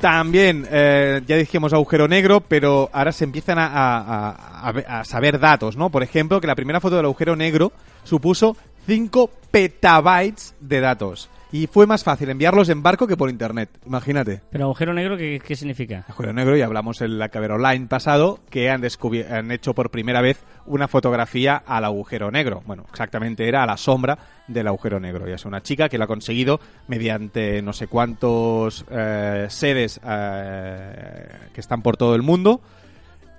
[0.02, 5.90] También, eh, ya dijimos agujero negro, pero ahora se empiezan a, a- saber datos, ¿no?
[5.90, 7.74] Por ejemplo, que la primera foto del agujero negro
[8.06, 8.56] supuso
[8.88, 11.30] 5 petabytes de datos.
[11.52, 14.42] Y fue más fácil enviarlos en barco que por internet, imagínate.
[14.52, 16.06] Pero agujero negro, ¿qué, qué significa?
[16.08, 18.84] Agujero negro, y hablamos en la Caber Online pasado, que han,
[19.32, 22.62] han hecho por primera vez una fotografía al agujero negro.
[22.68, 25.28] Bueno, exactamente era a la sombra del agujero negro.
[25.28, 31.28] Y es una chica que lo ha conseguido mediante no sé cuántos eh, sedes eh,
[31.52, 32.62] que están por todo el mundo.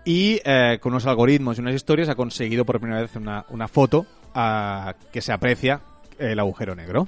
[0.05, 3.69] Y eh, con unos algoritmos y unas historias ha conseguido por primera vez una, una
[3.69, 4.05] foto
[4.35, 5.81] ah, que se aprecia
[6.19, 7.07] el agujero negro.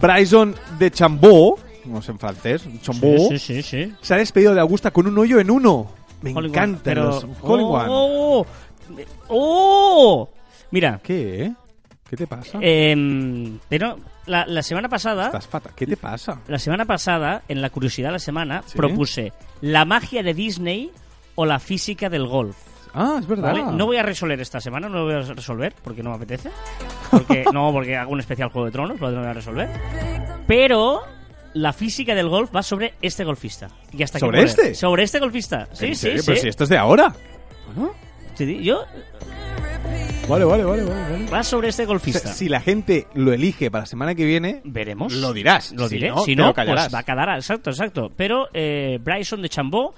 [0.00, 3.62] Bryson de Chambó, no sé en francés, Chambó, Sí, sí, sí.
[3.62, 3.94] sí.
[4.00, 5.86] se ha despedido de Augusta con un hoyo en uno.
[6.22, 7.64] Me Hole in one, encanta pero- los One.
[7.88, 8.46] ¡Oh!
[9.28, 10.28] ¡Oh!
[10.70, 11.52] Mira, ¿Qué?
[12.08, 12.58] ¿Qué te pasa?
[12.62, 15.26] em, pero la, la semana pasada...
[15.26, 15.72] Estás fatal.
[15.74, 16.40] ¿Qué te pasa?
[16.46, 20.90] La semana pasada, en la curiosidad de la semana, propuse la magia de Disney
[21.34, 22.56] o la física del golf.
[22.94, 23.52] Ah, es verdad.
[23.52, 23.76] ¿vale?
[23.76, 26.50] No voy a resolver esta semana, no lo voy a resolver porque no me apetece.
[27.10, 29.68] Porque, no, porque hago un especial Juego de Tronos, lo voy a resolver.
[30.46, 31.02] Pero
[31.54, 33.68] la física del golf va sobre este golfista.
[33.92, 34.74] Y hasta ¿Sobre este?
[34.74, 35.68] Sobre este golfista.
[35.72, 36.22] Sí, ¿En sí, serio?
[36.22, 36.26] sí.
[36.26, 37.12] Pero si esto es de ahora.
[37.74, 37.94] Bueno,
[38.60, 38.84] yo
[40.28, 41.26] Vale, vale, vale, vale.
[41.32, 42.32] va sobre este O sea, golfista.
[42.32, 45.12] si la gente lo elige para la semana que viene, Veremos.
[45.12, 45.72] Lo dirás.
[45.72, 46.08] Lo Si diré.
[46.10, 47.28] no, si no, pues va a quedar.
[47.36, 48.10] Exacto, exacto.
[48.16, 49.94] Pero eh, Bryson de Chambó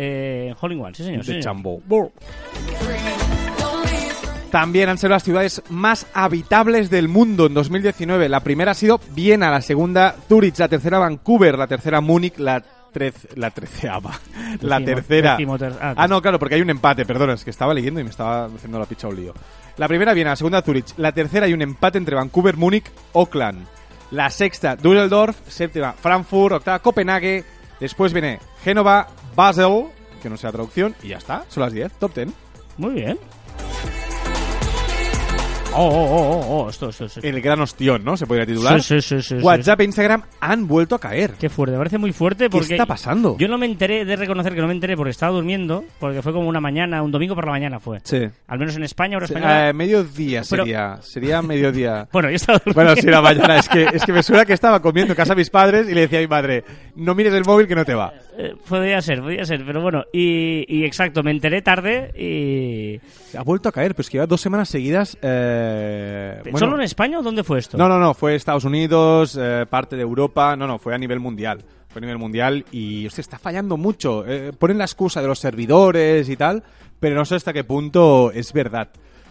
[0.00, 1.24] Eh, Hole in One, sí señor.
[1.24, 1.56] sí, de señor.
[1.56, 1.82] Chambó.
[4.50, 8.28] También han sido las ciudades más habitables del mundo en 2019.
[8.30, 12.62] La primera ha sido Viena, la segunda Zurich, la tercera Vancouver, la tercera Múnich, la
[12.90, 14.18] trece- la treceava,
[14.62, 15.36] la Decimo- tercera.
[15.82, 18.10] ah, Ah, no, claro, porque hay un empate, perdona, es que estaba leyendo y me
[18.10, 19.34] estaba haciendo la picha un lío.
[19.76, 23.66] La primera Viena, la segunda Zurich, la tercera hay un empate entre Vancouver, Múnich, Auckland.
[24.12, 27.44] La sexta Düsseldorf, séptima Frankfurt, octava Copenhague,
[27.80, 29.86] después viene Génova, Basel,
[30.22, 32.28] que no sea traducción, y ya está, son las 10, top 10.
[32.76, 33.18] Muy bien.
[35.74, 37.20] Oh, oh, oh, oh, oh, esto, esto, esto.
[37.22, 38.16] El gran ostión, ¿no?
[38.16, 38.82] Se podría titular.
[38.82, 39.36] Sí, sí, sí.
[39.36, 41.34] WhatsApp e Instagram han vuelto a caer.
[41.38, 42.74] Qué fuerte, me parece muy fuerte porque...
[42.74, 43.36] está pasando?
[43.38, 46.32] Yo no me enteré, de reconocer que no me enteré porque estaba durmiendo, porque fue
[46.32, 48.00] como una mañana, un domingo por la mañana fue.
[48.02, 48.26] Sí.
[48.48, 49.68] Al menos en España, ahora española.
[49.68, 50.96] Eh, mediodía Pero- sería.
[51.02, 52.08] Sería mediodía.
[52.12, 52.82] Bueno, yo estaba durmiendo.
[52.82, 53.58] Bueno, sí, la mañana.
[53.58, 55.94] Es que, es que me suena que estaba comiendo en casa de mis padres y
[55.94, 56.64] le decía a mi madre,
[56.96, 58.12] no mires el móvil que no te va.
[58.36, 60.02] Eh, podría ser, podría ser, pero bueno.
[60.12, 63.00] Y, y exacto, me enteré tarde y...
[63.36, 65.16] Ha vuelto a caer, pero es que lleva dos semanas seguidas.
[65.22, 65.57] eh,
[66.44, 67.76] bueno, ¿Solo en España o dónde fue esto?
[67.76, 71.20] No, no, no, fue Estados Unidos, eh, parte de Europa, no, no, fue a nivel
[71.20, 71.64] mundial.
[71.88, 74.24] Fue a nivel mundial y usted está fallando mucho.
[74.26, 76.62] Eh, ponen la excusa de los servidores y tal,
[77.00, 78.88] pero no sé hasta qué punto es verdad.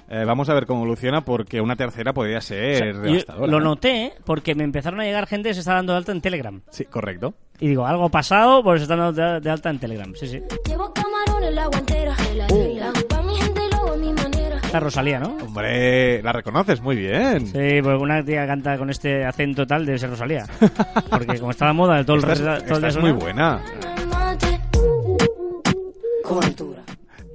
[0.10, 3.52] Eh, vamos a ver cómo evoluciona porque una tercera podría O ser sea, yo devastadora.
[3.52, 3.62] lo ¿eh?
[3.62, 6.62] noté porque me empezaron a llegar gente que se está dando de alta en Telegram.
[6.70, 7.34] Sí, correcto.
[7.60, 10.14] Y digo, algo ha pasado, pues se están dando de, alta en Telegram.
[10.16, 10.42] Sí, sí.
[10.66, 12.16] Llevo camarones la guantera.
[12.36, 12.48] La
[14.78, 15.36] La Rosalía, ¿no?
[15.44, 17.48] Hombre, la reconoces muy bien.
[17.48, 20.46] Sí, porque una tía que canta con este acento tal debe ser Rosalía.
[21.10, 23.02] Porque como está de moda de todo el, Esta es, todo el esta es día
[23.02, 23.60] muy buena.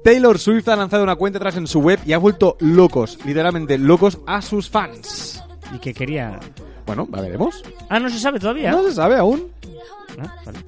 [0.05, 3.77] Taylor Swift ha lanzado una cuenta atrás en su web y ha vuelto locos, literalmente
[3.77, 5.43] locos, a sus fans.
[5.75, 6.39] Y que quería...
[6.87, 7.61] Bueno, veremos.
[7.89, 8.71] Ah, no se sabe todavía.
[8.71, 9.51] No se sabe aún.
[10.21, 10.61] Ah, vale.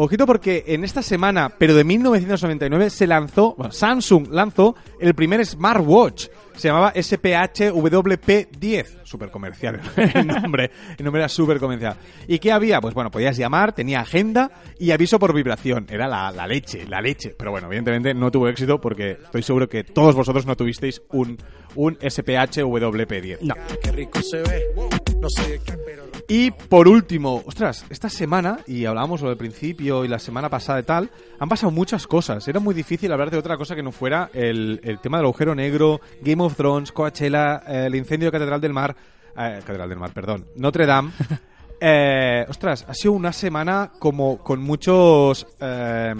[0.00, 5.44] Ojito porque en esta semana, pero de 1999, se lanzó, bueno, Samsung lanzó el primer
[5.44, 6.28] smartwatch.
[6.54, 8.86] Se llamaba SPHWP10.
[9.02, 10.70] Súper comercial el nombre.
[10.96, 11.96] El nombre era súper comercial.
[12.28, 12.80] ¿Y qué había?
[12.80, 15.88] Pues bueno, podías llamar, tenía agenda y aviso por vibración.
[15.90, 17.34] Era la, la leche, la leche.
[17.36, 21.38] Pero bueno, evidentemente no tuvo éxito porque estoy seguro que todos vosotros no tuvisteis un,
[21.74, 23.38] un SPHWP10.
[23.40, 23.54] No.
[26.28, 30.80] Y por último, ostras, esta semana, y hablábamos lo del principio y la semana pasada
[30.80, 32.46] y tal, han pasado muchas cosas.
[32.46, 35.54] Era muy difícil hablar de otra cosa que no fuera el, el tema del agujero
[35.54, 38.94] negro, Game of Thrones, Coachella, eh, el incendio de Catedral del Mar,
[39.36, 41.12] eh, Catedral del Mar, perdón, Notre Dame.
[41.80, 46.12] Eh, ostras, ha sido una semana como con muchos eh,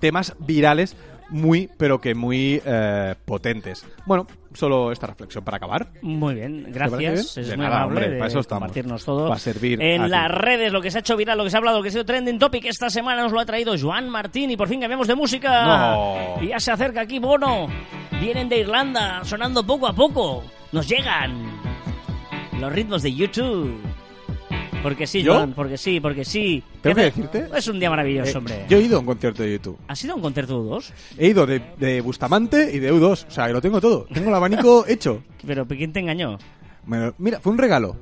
[0.00, 0.96] temas virales
[1.30, 3.86] muy, pero que muy eh, potentes.
[4.06, 4.26] Bueno,
[4.58, 5.86] solo esta reflexión para acabar.
[6.02, 6.98] Muy bien, gracias.
[6.98, 7.14] bien?
[7.14, 8.60] Es De muy nada, amable hombre, de para eso estamos.
[8.62, 9.28] compartirnos todo.
[9.28, 11.58] Para servir en las redes, lo que se ha hecho viral, lo que se ha
[11.58, 14.50] hablado, lo que ha sido trending topic esta semana nos lo ha traído Joan Martín
[14.50, 15.64] y por fin cambiamos de música.
[15.64, 16.42] No.
[16.42, 17.68] Y ya se acerca aquí Bono.
[18.20, 20.42] Vienen de Irlanda, sonando poco a poco.
[20.72, 21.32] Nos llegan
[22.60, 23.80] los ritmos de YouTube.
[24.82, 25.34] Porque sí, ¿Yo?
[25.34, 26.62] Joan, porque sí, porque sí.
[26.80, 27.48] ¿Tengo que decirte?
[27.54, 28.66] Es un día maravilloso, Eh, hombre.
[28.68, 29.76] yo he ido a un concierto de YouTube.
[29.88, 30.92] ¿Has ido a un concierto de dos?
[31.18, 33.26] He ido de, de Bustamante y de U2.
[33.26, 34.06] O sea, que lo tengo todo.
[34.12, 35.22] Tengo el abanico hecho.
[35.46, 36.38] Pero ¿quién te engañó?
[36.86, 37.96] Me- mira, fue un regalo.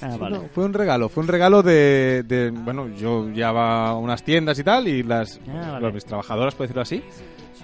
[0.00, 0.38] Ah, vale.
[0.38, 1.08] No, fue un regalo.
[1.08, 5.02] Fue un regalo de, de- Bueno, yo ya va a unas tiendas y tal y
[5.02, 5.80] las Ah, vale.
[5.86, 7.02] los- mis trabajadoras, por decirlo así,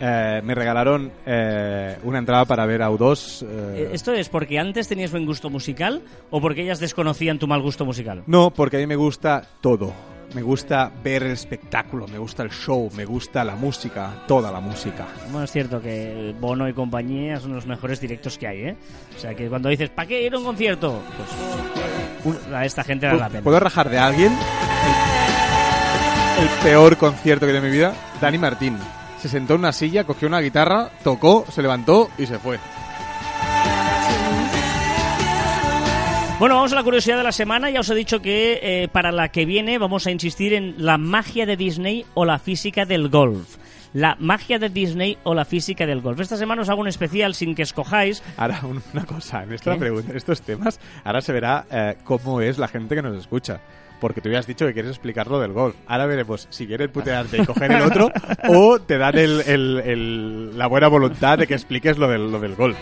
[0.00, 3.42] eh, me regalaron eh, una entrada para ver a U2.
[3.42, 7.46] eh, Eh, ¿Esto es porque antes tenías buen gusto musical o porque ellas desconocían tu
[7.46, 8.22] mal gusto musical?
[8.26, 9.92] No, porque a mí me gusta todo.
[10.34, 14.58] Me gusta ver el espectáculo, me gusta el show, me gusta la música, toda la
[14.58, 15.06] música.
[15.30, 18.76] Bueno, es cierto que Bono y compañía son los mejores directos que hay, ¿eh?
[19.16, 21.00] O sea, que cuando dices, ¿para qué ir a un concierto?
[22.24, 23.42] Pues a esta gente vale la pena.
[23.44, 24.32] ¿Puedo rajar de alguien?
[26.36, 28.76] El, el peor concierto que he tenido en mi vida, Dani Martín.
[29.24, 32.58] Se sentó en una silla, cogió una guitarra, tocó, se levantó y se fue.
[36.38, 37.70] Bueno, vamos a la curiosidad de la semana.
[37.70, 40.98] Ya os he dicho que eh, para la que viene vamos a insistir en la
[40.98, 43.56] magia de Disney o la física del golf.
[43.94, 46.20] La magia de Disney o la física del golf.
[46.20, 48.22] Esta semana os hago un especial sin que escojáis.
[48.36, 49.78] Ahora, un- una cosa, en esta ¿Qué?
[49.78, 53.60] pregunta, en estos temas, ahora se verá eh, cómo es la gente que nos escucha.
[54.00, 55.74] Porque tú ya has dicho que quieres explicar lo del golf.
[55.86, 58.10] Ahora veremos si quieres putearte y coger el otro
[58.48, 62.38] o te dan el- el- el- la buena voluntad de que expliques lo del, lo
[62.38, 62.76] del golf.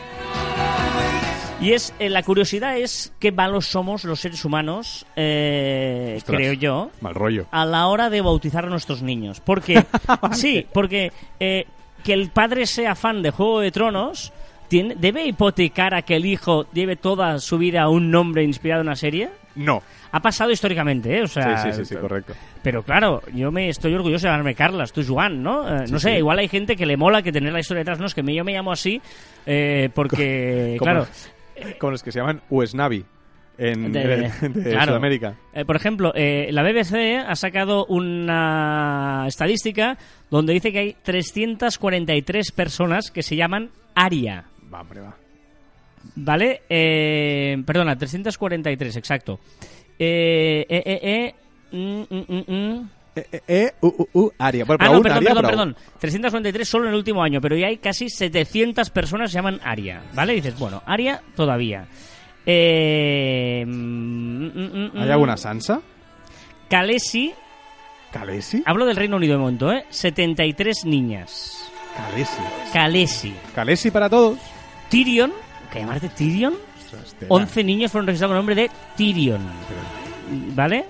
[1.60, 6.52] Y es eh, la curiosidad es qué malos somos los seres humanos, eh, Ostras, creo
[6.54, 7.46] yo, Mal rollo.
[7.52, 9.38] a la hora de bautizar a nuestros niños.
[9.40, 9.84] Porque,
[10.32, 11.66] sí, porque eh,
[12.02, 14.32] que el padre sea fan de Juego de Tronos
[14.66, 18.88] tiene, debe hipotecar a que el hijo lleve toda su vida un nombre inspirado en
[18.88, 19.28] una serie.
[19.54, 19.82] no.
[20.12, 21.22] Ha pasado históricamente, ¿eh?
[21.22, 22.34] O sea, sí, sí, sí, sí, correcto.
[22.62, 25.66] Pero claro, yo me estoy orgulloso de llamarme Carlas, tú Joan, ¿no?
[25.66, 26.16] Eh, no sé, sí.
[26.18, 28.34] igual hay gente que le mola que tener la historia detrás, no, es que me-
[28.34, 29.00] yo me llamo así
[29.46, 31.06] eh, porque, Como- claro,
[31.78, 33.04] Como los que se llaman USNAVI
[33.58, 34.86] en, De- en- de claro.
[34.88, 35.34] Sudamérica.
[35.54, 39.96] Eh, por ejemplo, eh, la BBC ha sacado una estadística
[40.30, 44.44] donde dice que hay 343 personas que se llaman Aria.
[44.72, 45.14] Va, hombre, va.
[46.16, 46.62] ¿Vale?
[46.68, 49.38] Eh, perdona, 343, exacto.
[50.04, 51.34] Eh, eh, eh, eh,
[51.76, 52.90] mm, mm, mm, mm.
[53.14, 54.64] E, e, e, u, u, u, Aria.
[54.64, 55.76] Bueno, Ah, no, aún perdón, Aria, perdón, perdón.
[56.00, 59.60] 343 solo en el último año, pero ya hay casi 700 personas que se llaman
[59.62, 60.02] Aria.
[60.12, 60.32] ¿Vale?
[60.32, 61.86] Y dices, bueno, Aria todavía.
[62.44, 65.12] Eh, mm, mm, mm, ¿Hay mm.
[65.12, 65.80] alguna Sansa?
[66.68, 67.32] Khaleesi,
[68.10, 68.62] ¿Calesi?
[68.66, 69.84] hablo del Reino Unido de momento, ¿eh?
[69.90, 71.70] 73 niñas.
[71.96, 72.42] Calesi.
[72.72, 73.34] Khaleesi.
[73.54, 74.38] Calesi para todos.
[74.88, 75.32] Tyrion,
[75.70, 76.54] ¿qué llamarte Tyrion?
[76.92, 77.34] Ostras, tela.
[77.34, 79.40] 11 niños fueron registrados con el nombre de Tyrion.
[80.54, 80.86] ¿Vale?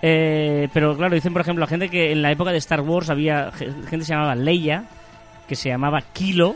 [0.00, 3.10] Eh, pero claro, dicen por ejemplo, la gente que en la época de Star Wars
[3.10, 4.84] había ge- gente que se llamaba Leia,
[5.48, 6.54] que se llamaba Kilo.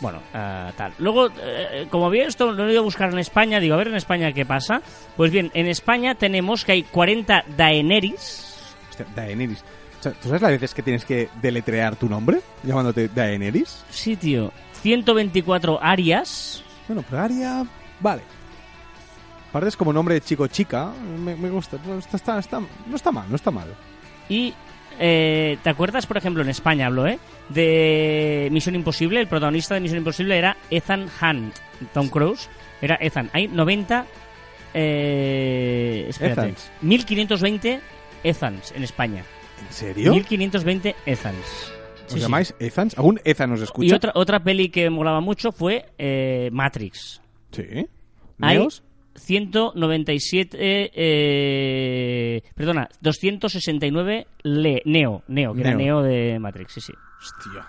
[0.00, 0.92] Bueno, ah, tal.
[0.98, 3.60] Luego, eh, como vi esto, lo he ido a buscar en España.
[3.60, 4.80] Digo, a ver en España qué pasa.
[5.16, 8.74] Pues bien, en España tenemos que hay 40 Daenerys.
[8.90, 9.62] Hostia, Daenerys.
[10.00, 13.84] O sea, ¿Tú sabes las veces que tienes que deletrear tu nombre llamándote Daenerys?
[13.90, 14.50] Sí, tío.
[14.80, 16.64] 124 Arias.
[16.88, 17.66] Bueno, pero Aria...
[18.00, 18.22] Vale.
[19.50, 20.92] Aparte es como nombre de chico-chica.
[21.18, 21.76] Me, me gusta.
[21.86, 23.66] No está, está- está- no está mal, no está mal.
[24.28, 24.54] Y
[24.98, 27.18] eh, ¿te acuerdas, por ejemplo, en España hablo, eh?
[27.48, 31.54] De Misión Imposible, el protagonista de Misión Imposible era Ethan Hunt.
[31.92, 32.48] Tom Cruise
[32.80, 33.28] era Ethan.
[33.32, 34.06] Hay 90.
[34.74, 36.40] Eh, espérate.
[36.42, 36.70] Ethans.
[36.82, 37.80] 1520
[38.22, 39.24] Ethans en España.
[39.66, 40.12] ¿En serio?
[40.12, 41.36] 1520 Ethans.
[42.06, 42.20] ¿Os Sí, sí.
[42.20, 42.96] llamáis Ethans?
[42.96, 43.88] ¿Algún Ethan nos escucha?
[43.88, 47.20] Y otra, otra peli que molaba mucho fue eh, Matrix.
[47.50, 47.86] Sí.
[48.40, 48.82] Hay ¿Neos?
[49.14, 50.56] 197.
[50.94, 55.22] eh, perdona, 269 le, Neo.
[55.28, 55.78] Neo, que era Neo.
[55.78, 56.92] Neo de Matrix, sí, sí.
[57.20, 57.66] Hostia.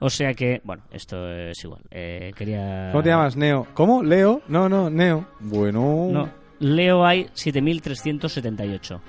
[0.00, 1.82] O sea que, bueno, esto es igual.
[1.90, 2.88] Eh, quería.
[2.90, 3.68] ¿Cómo te llamas, Neo?
[3.74, 4.02] ¿Cómo?
[4.02, 4.42] ¿Leo?
[4.48, 5.26] No, no, Neo.
[5.38, 6.08] Bueno...
[6.10, 9.00] No, Leo hay 7378.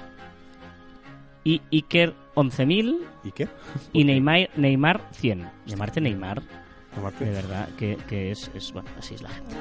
[1.45, 3.47] Y Iker 11000 ¿Y qué?
[3.91, 5.49] y Neymar, Neymar 100.
[5.65, 6.41] Llamarte Neymar,
[7.19, 8.71] De verdad, que, que es, es.
[8.71, 9.55] Bueno, así es la gente.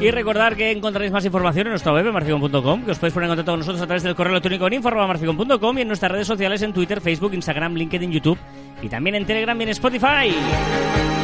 [0.00, 3.30] Y recordar que encontraréis más información en nuestra web, marficon.com, que os podéis poner en
[3.32, 6.62] contacto con nosotros a través del correo electrónico en info.marficon.com y en nuestras redes sociales
[6.62, 8.38] en Twitter, Facebook, Instagram, LinkedIn, YouTube
[8.80, 11.19] y también en Telegram y en Spotify.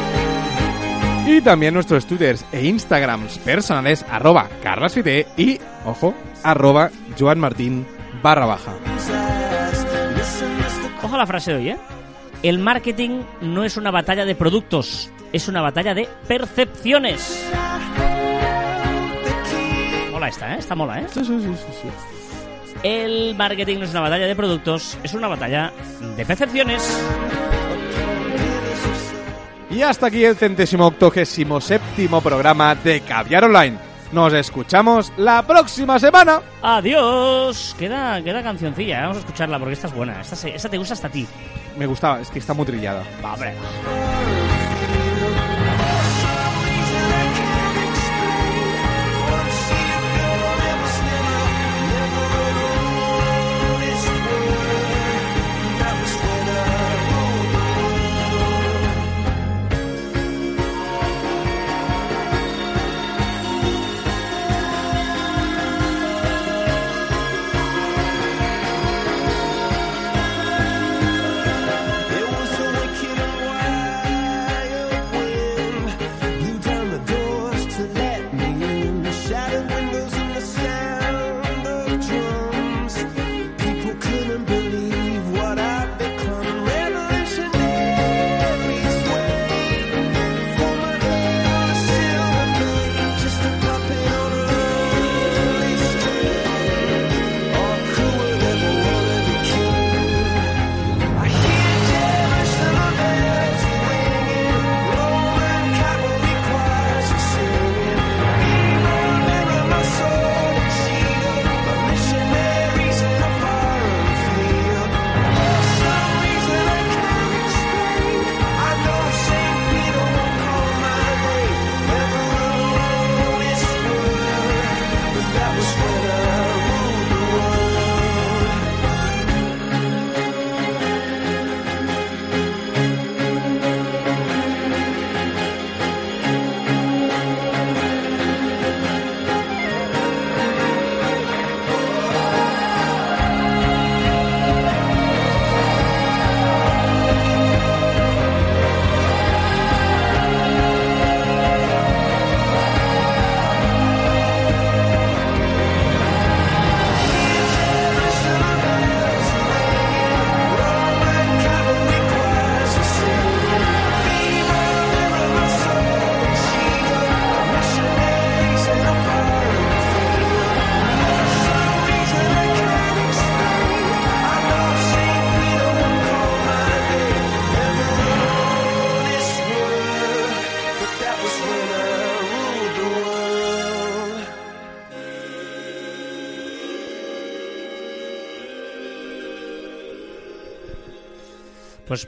[1.27, 7.85] Y también nuestros twitters e instagrams personales, arroba carlasfite y, ojo, arroba joanmartin
[8.23, 8.73] barra baja.
[11.03, 11.77] Ojo a la frase de hoy, ¿eh?
[12.43, 17.45] El marketing no es una batalla de productos, es una batalla de percepciones.
[20.13, 20.59] Mola esta, ¿eh?
[20.59, 21.07] Esta mola, ¿eh?
[21.11, 21.89] Sí, sí, sí.
[22.83, 25.73] El marketing no es una batalla de productos, es una batalla
[26.15, 27.56] de percepciones.
[29.69, 33.77] Y hasta aquí el centésimo octogésimo séptimo programa de Caviar Online.
[34.13, 36.39] Nos escuchamos la próxima semana.
[36.61, 37.75] Adiós.
[37.77, 39.01] Queda, queda cancioncilla, ¿eh?
[39.01, 40.21] vamos a escucharla porque esta es buena.
[40.21, 41.27] Esta, se- esta te gusta hasta a ti.
[41.77, 43.03] Me gustaba, es que está muy trillada.
[43.23, 43.53] Va, hombre.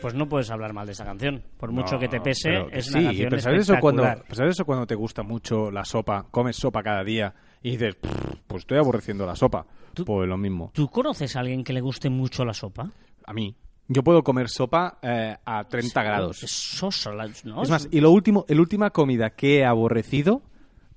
[0.02, 1.44] Pues, no puedes hablar mal de esa canción.
[1.58, 4.04] Por mucho No, que te pese, pero es una sí, canción ¿sabes eso, cuando.
[4.32, 8.12] ¿sabes eso cuando te gusta mucho la sopa, comes sopa cada día y dices, "Pff,
[8.48, 9.66] pues estoy aborreciendo la sopa?
[10.06, 10.72] Pues lo mismo.
[10.74, 12.90] ¿Tú conoces a alguien que le guste mucho la sopa?
[13.26, 13.56] A mí.
[13.88, 16.44] Yo puedo comer sopa eh, a 30 grados.
[16.44, 17.12] Es sosa,
[17.44, 17.64] ¿no?
[17.64, 20.44] Es más, y lo último, la última comida que he aborrecido,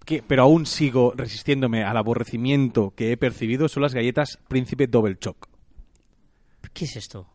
[0.04, 5.16] que, pero aún sigo resistiéndome al aborrecimiento que he percibido, son las galletas Príncipe Double
[5.18, 5.48] Choc.
[6.74, 7.26] ¿Qué es esto?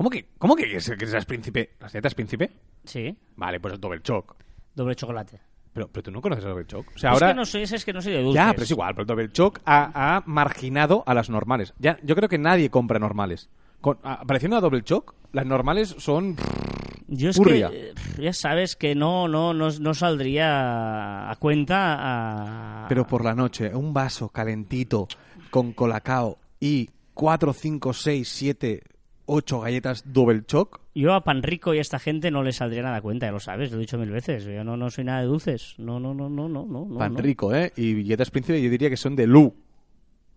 [0.00, 1.72] ¿Cómo que, cómo que, es, que esas Príncipe?
[1.78, 2.50] ¿Las galletas Príncipe?
[2.84, 4.34] Sí, Vale, pues es Double Choc.
[4.74, 5.38] doble chocolate.
[5.74, 6.86] Pero, pero tú no conoces el Double Choc.
[6.94, 7.28] O sea, Es ahora...
[7.28, 8.34] que no soy, es que no soy de dulces.
[8.42, 11.74] Ya, pero es igual, pero el Double Choc ha, ha marginado a las normales.
[11.78, 13.50] Ya, yo creo que nadie compra normales.
[13.82, 16.36] Con, a- apareciendo a Double Choc, las normales son...
[17.06, 22.88] Yo es que ya sabes que no, no, no, no saldría a cuenta a...
[22.88, 25.08] Pero por la noche, un vaso calentito
[25.50, 28.82] con colacao y 4, 5, 6, 7,
[29.32, 30.80] 8 galletas Double Choc.
[30.92, 33.38] Yo a pan rico y a esta gente no le saldría nada cuenta, ya lo
[33.38, 34.44] sabes, lo he dicho mil veces.
[34.44, 35.76] Yo no, no soy nada de dulces.
[35.78, 36.98] No, no, no, no, no, no.
[36.98, 37.20] Pan no.
[37.20, 37.72] rico, ¿eh?
[37.76, 39.54] Y galletas Príncipe yo diría que son de Lu.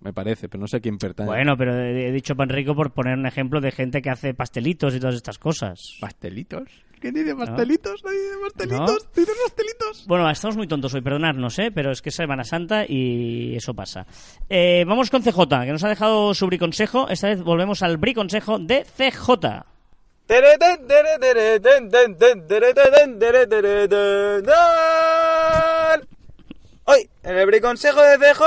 [0.02, 1.34] Me parece, pero no sé a quién pertenece.
[1.34, 4.94] Bueno, pero he dicho pan rico por poner un ejemplo de gente que hace pastelitos
[4.94, 5.98] y todas estas cosas.
[6.00, 6.64] ¿Pastelitos?
[7.04, 8.01] ¿Qué dice pastelitos?
[8.06, 8.41] Nadie dice ¿No?
[8.43, 9.08] pastelitos.
[9.14, 10.08] ¿Dices pastelitos?
[10.08, 11.70] Bueno, estamos muy tontos hoy, perdonadnos, ¿eh?
[11.70, 14.08] Pero es que es Semana Santa y eso pasa.
[14.47, 17.10] Eh, vamos con CJ, que nos ha dejado su briconsejo.
[17.10, 19.66] Esta vez volvemos al briconsejo de CJ.
[26.86, 28.43] Hoy, en el briconsejo de CJ.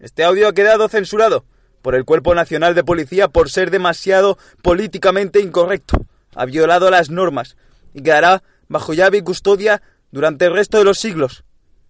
[0.00, 1.44] Este audio ha quedado censurado
[1.82, 6.06] por el Cuerpo Nacional de Policía por ser demasiado políticamente incorrecto.
[6.34, 7.56] Ha violado las normas
[7.92, 11.44] y quedará bajo llave y custodia durante el resto de los siglos.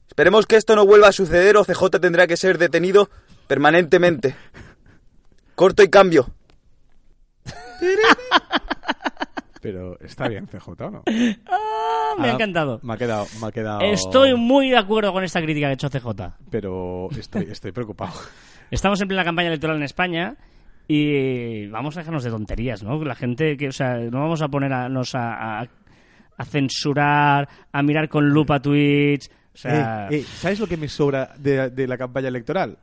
[0.08, 3.08] Esperemos que esto no vuelva a suceder o CJ tendrá que ser detenido
[3.46, 4.34] permanentemente.
[5.54, 6.30] Corto y cambio.
[9.62, 11.02] Pero está bien, CJ, ¿o no?
[11.46, 12.80] Ah, me ha Ah, encantado.
[12.82, 13.26] Me ha quedado...
[13.40, 13.80] Me ha quedado...
[13.80, 16.34] Estoy muy de acuerdo con esta crítica que ha hecho CJ.
[16.50, 18.12] Pero estoy, estoy preocupado.
[18.70, 20.36] Estamos en plena campaña electoral en España
[20.88, 23.02] y vamos a dejarnos de tonterías, ¿no?
[23.04, 25.68] La gente que, o sea, no vamos a ponernos a, a,
[26.36, 29.30] a censurar, a mirar con lupa tweets.
[29.54, 32.76] O sea, Eh, eh, ¿Sabes lo que me sobra de, de la campaña electoral?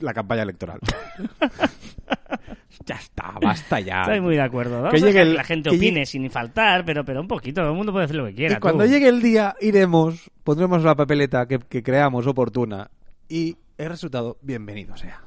[0.00, 0.80] La campaña electoral.
[2.84, 4.02] ya está, basta ya.
[4.02, 4.76] estoy muy de acuerdo.
[4.82, 7.04] Vamos Que a llegue dejar el- que la gente que opine llegue- sin faltar, pero,
[7.04, 7.60] pero un poquito.
[7.62, 8.56] Todo el mundo puede hacer lo que quiera.
[8.56, 8.90] Y cuando tú.
[8.90, 12.90] llegue el día, iremos, pondremos la papeleta que, que creamos oportuna
[13.28, 15.20] y el resultado, bienvenido sea.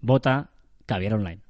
[0.00, 0.50] Vota
[0.86, 1.40] Caviar Online.